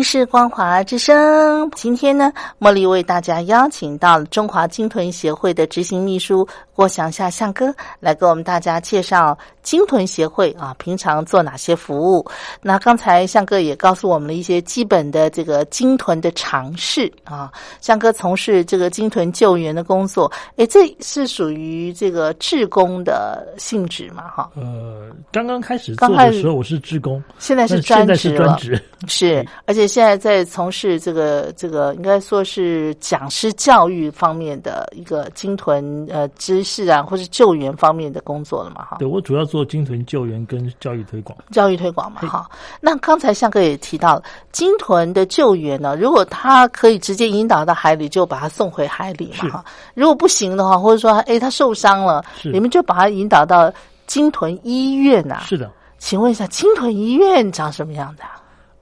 [0.02, 1.70] 是光华之声。
[1.72, 6.46] 今天呢，茉莉为大家邀请到了中华鲸豚协会的执行秘书
[6.80, 12.26] 郭祥夏向哥来给我们大家介绍鲸豚协会啊，平常做哪些服务。
[12.62, 17.52] 那刚才向哥也告诉我们了一些基本的这个鲸豚的常识啊。
[17.82, 24.28] 向哥从事这个鲸豚救援的工作，哎，这是属于这个志工的性质嘛？
[24.28, 24.50] 哈。
[24.56, 28.82] 呃，刚刚开始做的时候我是志工，现在是专职了， 是。
[29.06, 38.84] 是而且现在在从事这个这个，应该说是讲师教育方面的一个鲸豚呃知识啊，或是救援方面的工作了嘛？
[38.84, 38.96] 哈。
[38.98, 41.36] 对我主要做鲸豚救援跟教育推广。
[41.50, 42.48] 教育推广嘛，哈。
[42.80, 49.64] 那刚才向哥也提到了鲸豚的救援呢，如果他可以直接引导到海里，就把他送回海里嘛，哈。
[49.94, 53.72] 如果不行的话，或者说哎他受伤了，你们就把他引导到
[54.06, 55.40] 鲸豚医院呐。
[55.44, 58.22] 是的，请问一下，鲸豚医院长什么样的？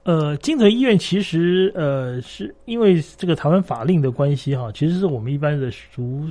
[0.03, 6.25] 呃，金豚医院其实呃，是因为这个台湾法令的关系哈，其实是我们一般的俗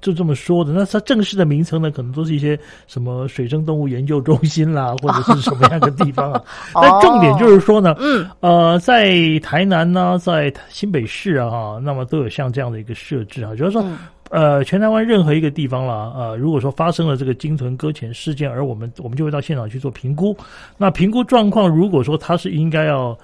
[0.00, 0.72] 就这么说的。
[0.72, 6.42] 那它正式的名称呢，可能都是一些什么水生动物研究中心啦， 或者是什么样的地方啊。
[6.74, 13.84] 但重点就是说呢，嗯，呃，在台南呢，在新北市啊，哈，那么都有像这样的一个设置啊，就是说。
[14.32, 20.36] 呃，全台湾任何一个地方了，呃，如果说发生了这个鲸豚搁浅事件，而我们我们就会到现场去做评估。
[20.78, 23.18] 那评估状况，如果说他是应该要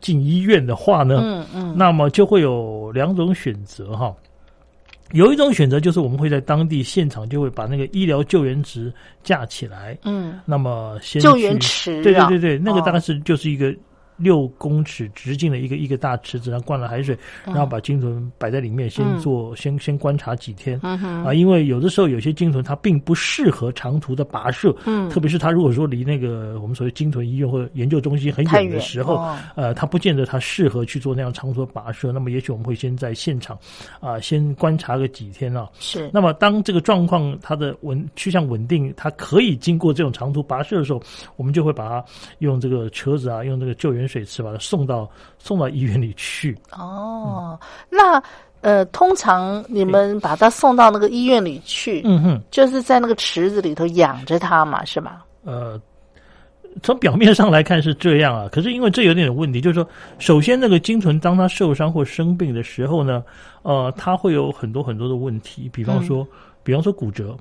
[0.00, 4.14] 进医院的话呢，嗯嗯，那么就会有两种选择哈。
[5.12, 8.92] 有一种选择就是我们会在当地现场就会把那个医疗救援池
[9.22, 13.74] 架起来，嗯，那么先救援池，对对对对，那个大概是就是一个。
[14.16, 21.32] 六公尺直径的一个一个大池子，然后灌了海水，然后把鲸豚摆在里面，先做先先观察几天啊。
[21.32, 29.16] 因为有的时候有些鲸豚它并不适合长途的跋涉，嗯，特别是它如果说离那个我们所谓鲸豚医院或者研究中心很远的时候，
[29.56, 32.12] 呃，它不见得它适合去做那样长途的跋涉。
[32.12, 33.58] 那么也许我们会先在现场
[34.00, 35.68] 啊，先观察个几天啊。
[35.80, 36.10] 是。
[36.12, 41.02] 那么当这个状况它的稳趋向稳定，它可以经过这种长途跋涉的时候，
[41.36, 42.04] 我们就会把它
[42.38, 44.01] 用这个车子啊，用这个救援。
[44.06, 46.56] 水池把它送到送到医院里去。
[46.72, 47.58] 哦，
[47.90, 48.22] 那
[48.60, 55.22] 呃，通常你们把它送到那个医院里去，嗯哼，就是在那个池子里头养着它嘛，是吗？
[55.44, 55.80] 呃，
[56.82, 59.88] 从表面上来看是这样啊，可是因为这有点问题，就是说，
[60.18, 63.24] 首先那个鲸豚当它受伤或生病的时候呢，
[63.62, 66.26] 呃，它会有很多很多的问题，比方说，
[66.62, 67.36] 比方说骨折。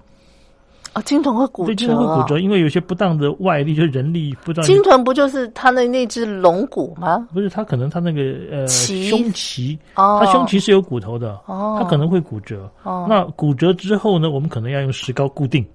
[0.94, 4.64] 啊，鲸豚会骨折，鲸豚会骨折，因为有些不当的外力，就是人力不当。
[4.66, 7.28] 鲸豚不就是它的那只龙骨吗？
[7.34, 8.22] 不是，它可能它那个
[8.52, 12.70] 呃胸鳍，它胸鳍是有骨头的，哦它可能会骨折。
[12.84, 15.66] 哦那骨折之后呢，我们可能要用石膏固定。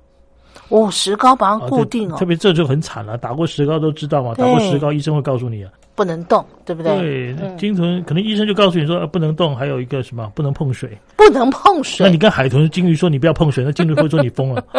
[0.69, 2.17] 哦，石膏把它固定哦。
[2.19, 5.71] 特别这就很惨了，打过石膏都知道嘛，打过石膏医生会告诉你啊。
[5.97, 7.35] 不能动，对不对？
[7.35, 12.07] 对，鲸豚可能医生就告诉你说不能动，还有一个什么不能碰水，不能碰水。
[12.07, 14.63] 那你跟海豚、鲸鱼说你不要碰水，那鲸鱼会说你疯了。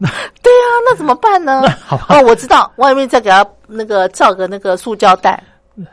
[0.00, 1.62] 对呀，那怎么办呢？
[1.84, 5.42] 好哦，我知道，外面再给他那个罩个那个塑胶袋。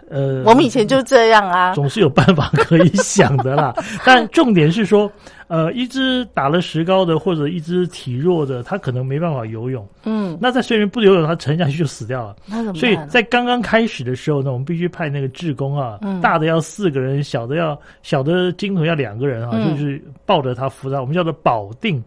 [0.09, 3.73] 呃，我们以前就这样啊，总是有办法可以想的啦。
[4.05, 5.11] 但重点是说，
[5.47, 9.85] 呃，一只打了石膏的，或者一只体弱的，它可能没办法游泳。
[10.05, 12.35] 嗯，那在水里面不游泳，它沉下去就死掉了。
[12.45, 12.75] 那怎么？
[12.75, 22.01] 所以在刚刚开始的时候呢，我们必须派那个志工啊，大的要四个人，小的要小的鲸豚要两个人啊，就是抱着它扶它，我们叫做保定。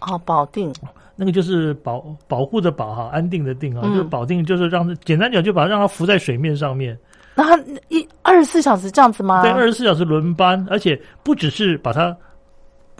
[0.00, 0.70] 哦，保定。
[1.16, 6.96] 那个就是保保护的保哈，安定的定啊，就是保定，就是让简单讲，就把它让它浮在水面上面。
[7.34, 9.42] 那它一二十四小时这样子吗？
[9.42, 12.16] 对，二十四小时轮班，而且不只是把它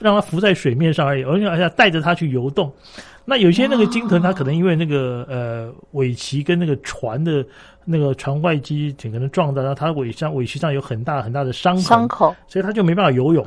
[0.01, 2.73] 让它浮在水面上而已，而且而且带着它去游动。
[3.27, 7.45] 那有些那个鲸豚，它可能因为那个呃尾鳍跟那个船的
[7.85, 13.47] 那个船外机整个能撞到，然后它尾上尾鳍上有很大很大的伤伤口，所以它就没办法游泳。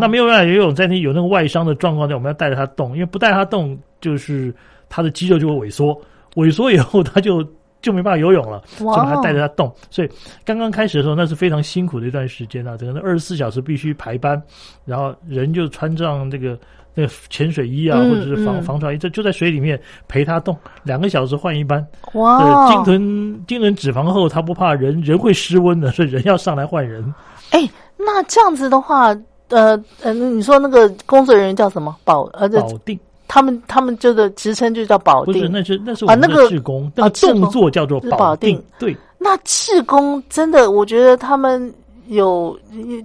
[0.00, 3.78] 那没有办法游泳，在那有那个外伤的状况下，我们要带着它动，因为不带它动。
[4.00, 4.50] 就是
[4.88, 5.94] 它的肌肉就会萎缩，
[6.36, 7.46] 萎缩以后它就
[7.82, 9.70] 就没办法游泳了，所以还带着它动。
[9.90, 10.08] 所以
[10.42, 14.42] 刚刚开始的时候，那是非常辛苦的一段时间啊，整个二十四小时必须排班，
[14.86, 16.58] 然后人就穿上这个
[16.94, 21.86] 那个潜水衣啊，或者是防防潮衣，这就在水里面陪它动，两个小时换一班。
[22.14, 22.68] 哇！
[22.68, 27.02] 鲸豚鲸豚脂肪厚，它不怕人，人会失温的，所以人要上来换人。
[27.50, 29.08] 哎，那这样子的话，
[29.48, 31.96] 呃呃，你说那个工作人员叫什么？
[32.04, 32.98] 保呃保定。
[33.32, 38.60] 他们他们这个职称就叫保定，不是那是那是我们的志工，那个动作叫做保定。
[38.76, 41.72] 对，那志工真的，我觉得他们
[42.08, 42.58] 有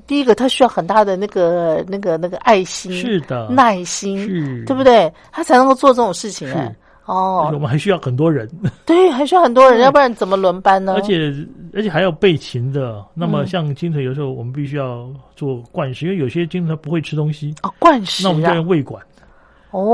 [0.07, 4.25] 第一个，他需要很大的那个那个那个爱心，是的，耐心，
[4.65, 5.11] 对不对？
[5.31, 6.51] 他才能够做这种事情。
[6.53, 6.75] 哎，
[7.05, 8.49] 哦，我们还需要很多人，
[8.85, 10.93] 对，还需要很多人，要不然怎么轮班呢？
[10.95, 11.31] 而且
[11.73, 13.03] 而且还要备勤的。
[13.13, 19.01] 那么嗯像金腿，有时候我们必须要做灌食，因为有些金腿它不会吃东西，啊，灌食那我们就啊，用喂管，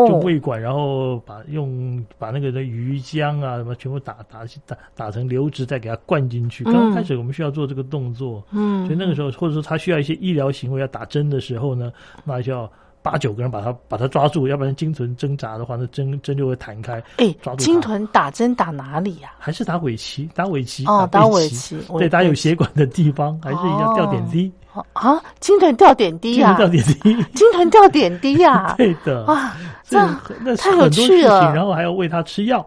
[0.08, 6.64] 就哦，喂管，然后把用把那个的鱼浆啊什么全部打打打打成流质，再给它灌进去。
[6.66, 11.92] 刚刚开始我们需要做这个动作，嗯，所以那个时候或者说他需要一些医疗行为要打针的时候呢，
[12.24, 12.72] 那就要
[13.02, 17.02] 八九个人把他把他抓住，要不然鲸豚挣扎的话，那针针就会弹开。
[17.18, 19.32] 哎抓，住它鲸豚打针打哪里呀？
[19.40, 24.52] 还是打尾鳍，打尾鳍哦，打打尾鳍，对，打有血血管的地方，还是一样吊点滴，
[24.94, 29.26] 啊，鲸豚吊点滴呀鲸豚，掉点滴，鲸豚掉点滴呀， 对的。
[29.26, 32.66] 哇，这这样那太有趣了然后还要喂它吃药。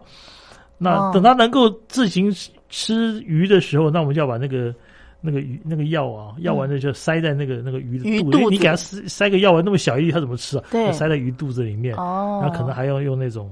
[0.77, 2.29] 那哦等它能够自行
[2.69, 4.73] 吃鱼的时候，那我们就要把那个
[5.25, 10.63] 那个鱼那个药啊，药丸呢就塞在那个那个鱼的肚子，因为鱼肚子你给它塞塞个药丸那么小一粒，它怎么吃啊？
[10.71, 13.49] 对塞在鱼肚子里面，哦，然后可能还要用那种。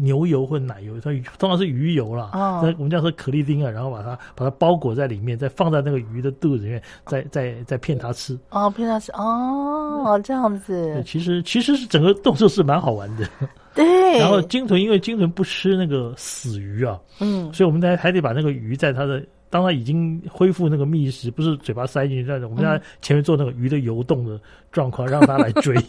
[0.00, 2.30] 牛油或奶油，它通常是鱼油啦。
[2.32, 8.38] 哦那我们叫做可丽丁啊，然后把它把它包裹在里面，再放在那个鱼的肚子里面，再再再骗它吃。
[8.50, 13.28] 哦，骗它吃哦，这样对，子，其实其实是整个动作是蛮好玩的。
[13.74, 13.84] 对，
[14.20, 19.20] 然后鲸豚因为鲸豚不吃那个死鱼啊，嗯，所以我们还还得把那个鱼在它的
[19.50, 24.38] 当它已经恢复那个觅食，不是嘴巴塞进去，但是我们在前面做那个鱼的游动的
[24.72, 25.74] 状况，让它来追。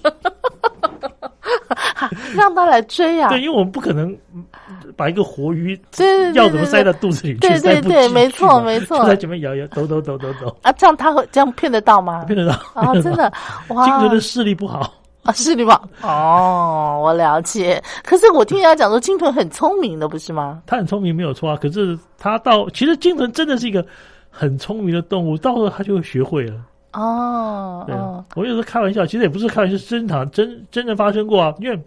[2.33, 4.43] 让他来追啊， 对，因为我们不可能嗯
[4.95, 5.79] 把一个活鱼
[6.33, 12.23] 要怎么塞到肚子里去，对对对没错没错就在前面摇摇抖抖抖抖抖，啊，这样他会这样骗得到吗？
[12.29, 13.31] 骗得到啊，真的，
[13.69, 14.93] 哇，鲸豚的视力不好。
[15.29, 15.79] 啊，视力吧？
[16.01, 17.81] 哦，我了解。
[18.03, 20.63] 可是我听人家讲说，金豚很聪明的，不是吗？
[20.65, 23.85] 他很聪明没有错啊，可是他到其实金豚真的是一个
[24.31, 26.55] 很聪明的动物，到时候他就会学会了。
[26.93, 31.53] 哦，对啊哦，，我有时候开玩笑，其实也不是开玩笑，是真常真真正发生过啊。
[31.59, 31.79] 因为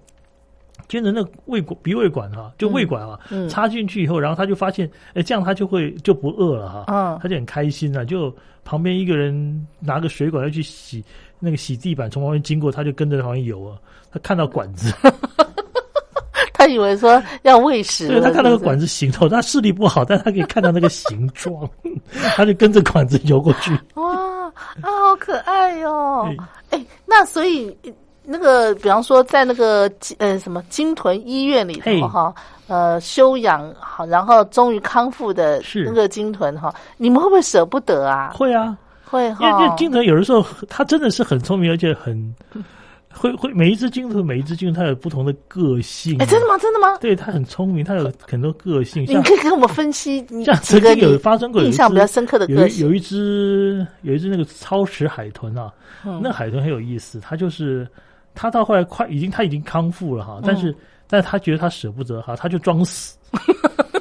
[0.87, 8.05] 金豚的胃管鼻胃管哈、就胃管啊，嗯插进去以后，然后他就发现，哎，这样他就会就不饿了哈、嗯他就很开心啊。
[8.05, 8.33] 就
[8.65, 11.05] 旁边一个人拿个水管要去洗
[11.45, 13.77] 那个洗地板，从旁边经过，他就跟着旁边游啊。
[14.13, 14.93] 他看到管子，
[16.55, 18.07] 他以为说要喂食。
[18.07, 21.69] 了，对他看到那个管子形状，他视力不好，但他可以看到那个形状，
[22.37, 23.77] 他就跟着管子游过去。
[23.95, 26.29] 哇啊，好可爱哟、
[26.71, 27.75] 对哎，那所以
[28.23, 32.35] 那个，比方说在那个呃什么金屯医院里嘿头哈，
[32.69, 38.33] 呃休养好，然后终于康复的那个金豚哈，你们会不会舍不得啊？
[38.35, 38.77] 会啊，
[39.13, 42.35] 会因为因哈为，鲸豚有的时候它真的是很聪明，而且很
[43.15, 46.17] 会会每一只鲸豚每一只鲸豚它有不同的个性。
[46.19, 46.57] 哎，真的吗？
[46.59, 46.97] 真的吗？
[46.99, 49.03] 对，它很聪明，它有很多个性。
[49.03, 55.71] 你可以给我们分析你像曾经有发生过印象比较深刻的有个性一有一只有一只那个超齿海豚啊，
[56.07, 57.87] 嗯那海豚很有意思，它就是
[58.35, 60.75] 它到后来快已经它已经康复了哈，嗯但是、
[61.07, 63.19] 但是它觉得它舍不得哈，它就装死。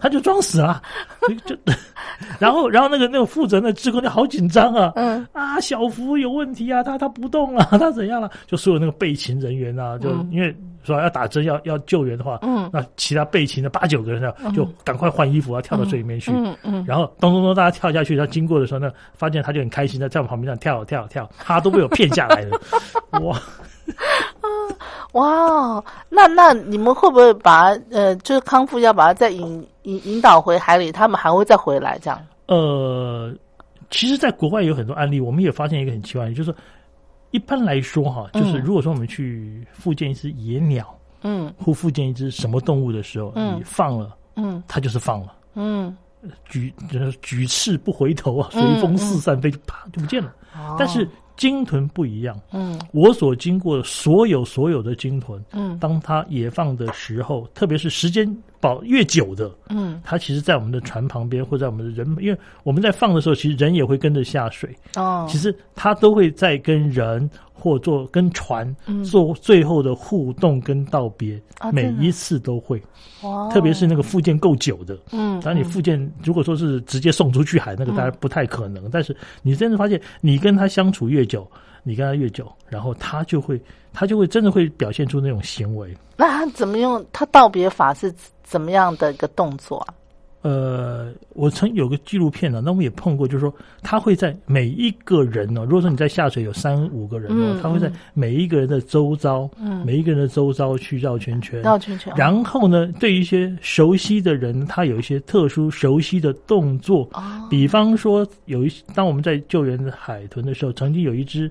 [0.00, 0.80] 他就装死了，
[1.28, 1.56] 就 就，
[2.38, 5.26] 然后然后那个那个负责那职工就好紧张啊，嗯。
[5.32, 8.30] 啊，小福有问题啊，他他不动了， 他怎样了？
[8.46, 12.68] 就所有那个备勤人员啊，就、嗯因为说要打针要要救援的话，嗯。
[12.72, 22.58] 那其他备勤的八九个人呢，就赶快换衣服啊，跳到水里面去，嗯嗯，然后咚咚咚，大家跳下去，他经过的时候呢，发现他就很开心的在我旁边这样跳跳跳，他都被我骗下来了，
[23.22, 23.38] 哇！
[25.12, 32.20] 哇哦，那那你们会不会把呃，就是康复要把它再引引引导回海里，他们还会再回来这样？
[32.46, 33.32] 呃，
[33.90, 36.54] 其实，在国外有很多案例，我们也发现一个很奇怪的，就是
[37.32, 41.52] 一般来说哈，就是嗯如果说我们去复健一只野鸟嗯。
[41.58, 43.56] 或复健一只什么动物的时候，嗯。
[43.58, 44.62] 你放了，嗯。
[44.68, 45.34] 它就是放了。
[45.54, 45.96] 嗯，
[46.48, 48.80] 举就是举翅不回头啊，随嗯。
[48.80, 50.32] 风四散飞，就啪就不见了。
[50.56, 50.76] 哦。
[50.78, 51.08] 但是
[51.40, 52.78] 鲸豚不一样，嗯。
[52.92, 55.78] 我所经过的所有所有的鲸豚，嗯。
[55.78, 58.30] 当它野放的时候，特别是时间
[58.60, 60.00] 保越久的，嗯。
[60.04, 69.02] 它其实，在我们的船旁边或在我们的人，因为我们在放的时候，其实人也会跟着下水，哦，其实它都会在跟人或做跟船嗯。
[69.04, 71.40] 做最后的互动跟道别，
[71.72, 72.80] 每一次都会，
[73.22, 73.48] 哇。
[73.50, 74.98] 特别是那个附件够久的。
[75.12, 78.88] 嗯，当你附件，如果说是直接送出去海，那个当然不太可能。
[78.90, 81.50] 但是你真的发现，你跟他相处越久，
[81.82, 83.60] 你跟他越久，然后他就会，
[83.92, 85.96] 他就会真的会表现出那种行为。
[86.16, 87.04] 那他怎么用？
[87.12, 89.94] 他道别法是怎么样的一个动作啊？
[90.42, 99.84] 呃，我曾有个纪录片呢、那我们也碰过，就是说他会在每一个人呢、如果说你在下水有三五个人哦，嗯他会在每一个人的周遭，嗯。
[99.84, 111.50] 每一个人的周遭去绕圈圈，绕圈圈，然后呢，对于一些熟悉的人，他有一些特殊熟悉的动作，哦，比方说，有一当我们在救援海豚的时候，曾经有一只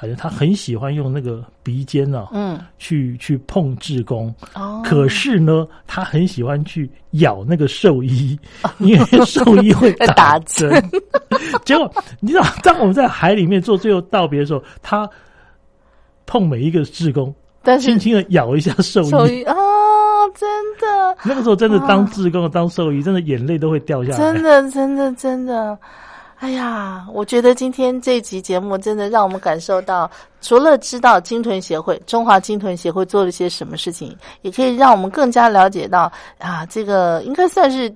[0.00, 8.08] 海豚，它很喜欢用那个鼻尖啊，嗯去去碰志工，哦，可是呢，他很喜欢去咬那个兽医。
[8.10, 8.38] 医，
[8.80, 10.90] 因为兽医会 打打针针。
[11.66, 15.06] 结果你知道，当我们在海里面做最后道别的时候，他
[16.24, 19.44] 碰每一个志工，但是轻轻的咬一下兽医。
[20.34, 20.48] 真
[20.80, 24.16] 的，那个时候真的当志工、当兽医，真的眼泪都会掉下来。
[24.16, 25.78] 真的，真的，真的。
[26.40, 30.10] 哎呀，我觉得今天这集节目真的让我们感受到，
[30.40, 37.94] 除了知道鲸豚协会、中华鲸豚协会做了些什么事情，也可以让我们更加了解到啊，这个应该算是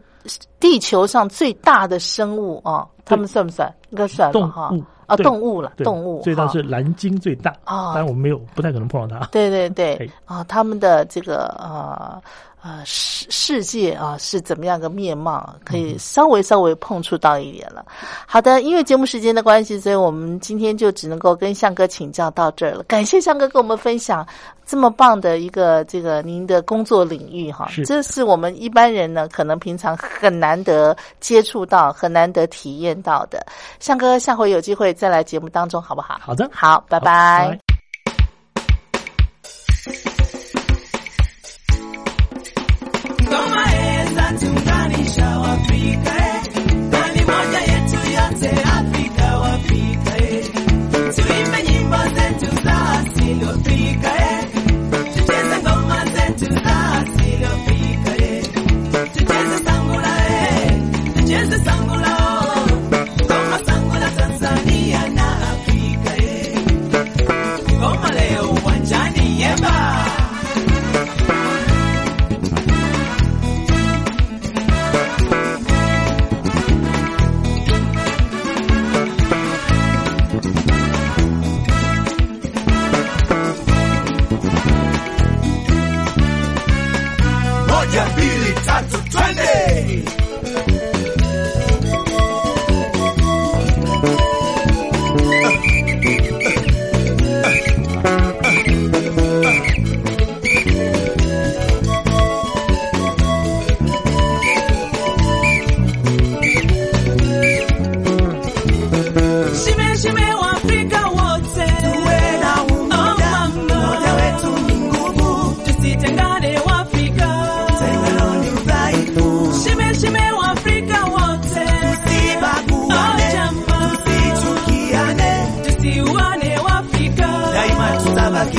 [0.60, 3.72] 地球上最大的生物啊，他们算不算？
[3.88, 4.70] 应该算吧，动哈。
[4.70, 9.26] 物啊，动物了，动物哈最大是蓝鲸最大啊当然我们没有，不太可能碰到它。
[9.26, 12.22] 对对对，啊，他们的这个呃
[12.64, 17.84] 呃世世界啊是怎么样个面貌，可以稍微稍微碰触到一点了。
[18.26, 22.82] 好的，因为节目时间的关系，所以我们今天就只能够跟向哥请教到这儿了。
[22.84, 24.26] 感谢向哥跟我们分享
[24.64, 33.44] 这么棒的一个这个您的工作领域哈，是这是我们一般人呢可能平常很难得接触到、很难得体验到的。
[33.78, 36.18] 向哥，下回有机会再来节目当中好不好？
[36.18, 37.63] 好的，好，拜拜。
[45.14, 46.33] Shall I be there?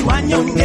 [0.06, 0.65] mañonero.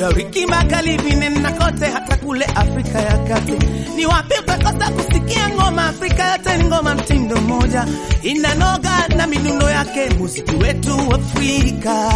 [0.00, 3.52] Mashariki, magharibi, nenda kote, hata kule Afrika ya kati.
[3.96, 5.86] Ni wapi utakosa kusikia ngoma?
[5.86, 7.86] Afrika yote ni ngoma, mtindo mmoja,
[8.22, 12.12] inanoga na midundo yake, muziki wetu Afrika.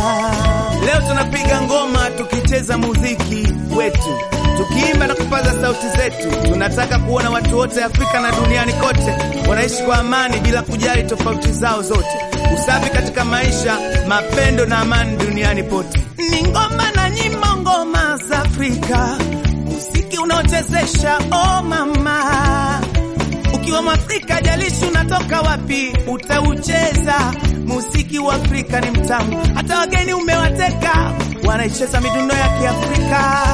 [0.87, 4.19] Leo tunapiga ngoma tukicheza muziki wetu,
[4.57, 6.49] tukiimba na kupaza sauti zetu.
[6.53, 9.15] Tunataka kuona watu wote Afrika na duniani kote
[9.49, 12.17] wanaishi kwa amani bila kujali tofauti zao zote,
[12.55, 13.79] usafi katika maisha,
[14.09, 16.01] mapendo na amani duniani pote.
[18.61, 19.17] Afrika,
[19.65, 22.81] muziki unaochezesha oh mama.
[23.55, 27.33] Ukiwa Mwafrika, jalishi unatoka wapi, utaucheza.
[27.67, 28.81] Muziki wa Afrika.
[28.81, 31.13] Ni mtamu, hata wageni umewateka,
[31.47, 33.47] wanaicheza midundo ya Kiafrika.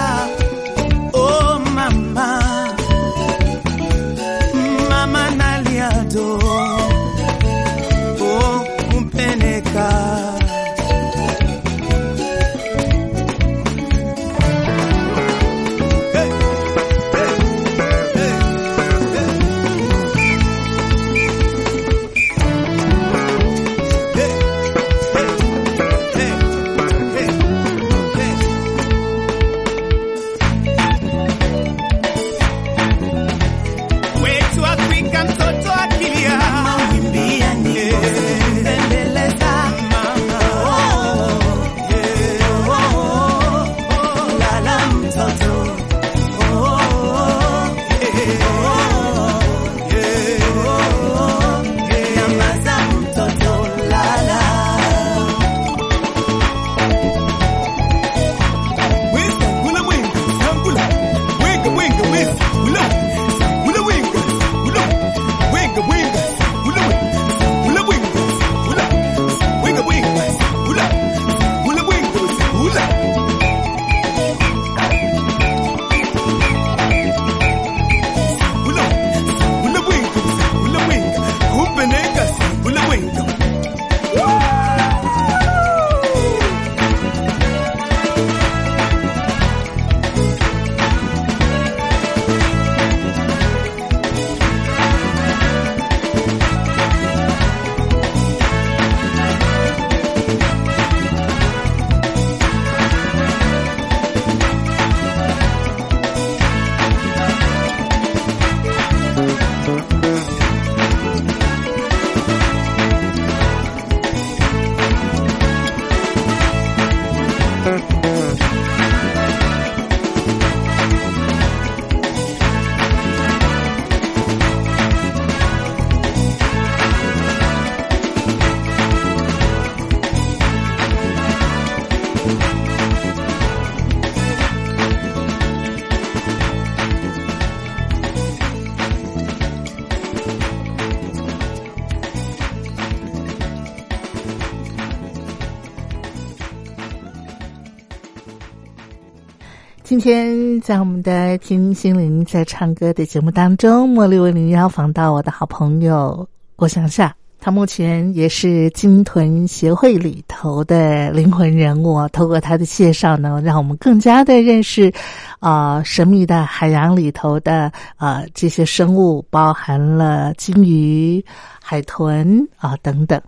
[149.96, 157.16] 今天在我们的“听心灵在唱歌”的节目当中，茉莉为您邀访到我的好朋友郭祥夏。
[157.40, 162.06] 他目前也是鲸豚协会里头的灵魂人物。
[162.08, 164.92] 透过他的介绍呢，让我们更加的认识
[165.38, 171.24] 啊、神秘的海洋里头的啊、这些生物，包含了鲸鱼、
[171.62, 173.18] 海豚啊、等等。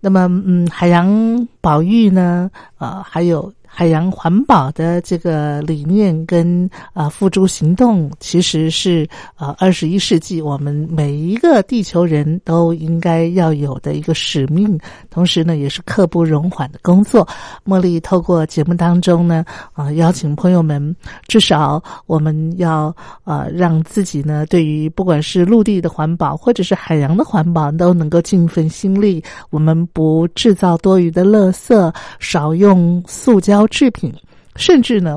[0.00, 9.06] 那么，嗯，海洋保育呢，呃，还有海洋环保的这个理念跟啊付诸行动，其实是
[9.36, 14.76] 呃二十一世纪我们每一个地球人都应该要有的一个使命，
[15.10, 17.26] 同时呢，也是刻不容缓的工作。
[17.64, 19.44] 茉莉透过节目当中呢，
[19.74, 20.96] 啊、邀请朋友们，
[21.28, 22.94] 至少我们要
[23.24, 29.22] 呃让自己呢，对于不管是陆地的环保或者是海洋的环保，都能够尽一份心力。
[29.50, 34.14] 我们不制造多余的垃圾，少用塑胶制品，
[34.56, 35.16] 甚至呢，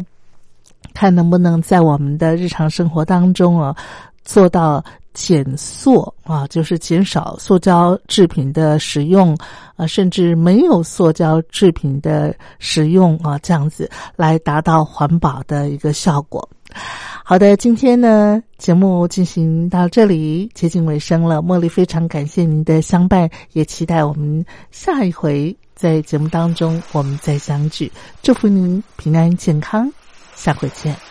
[0.93, 3.75] 看能不能在我们的日常生活当中啊，
[4.23, 4.83] 做到
[5.13, 9.37] 减塑啊，就是减少塑胶制品的使用
[9.75, 16.47] 啊，甚至没有塑胶制品的使用啊，这样子来达到环保的一个效果。
[17.23, 21.41] 好的，今天呢节目进行到这里接近尾声了。
[21.41, 27.91] 茉莉非常感谢您的相伴，也期待我们下一回在节目当中我们再相聚。
[28.21, 29.91] 祝福您平安健康，
[30.35, 31.10] 下回见。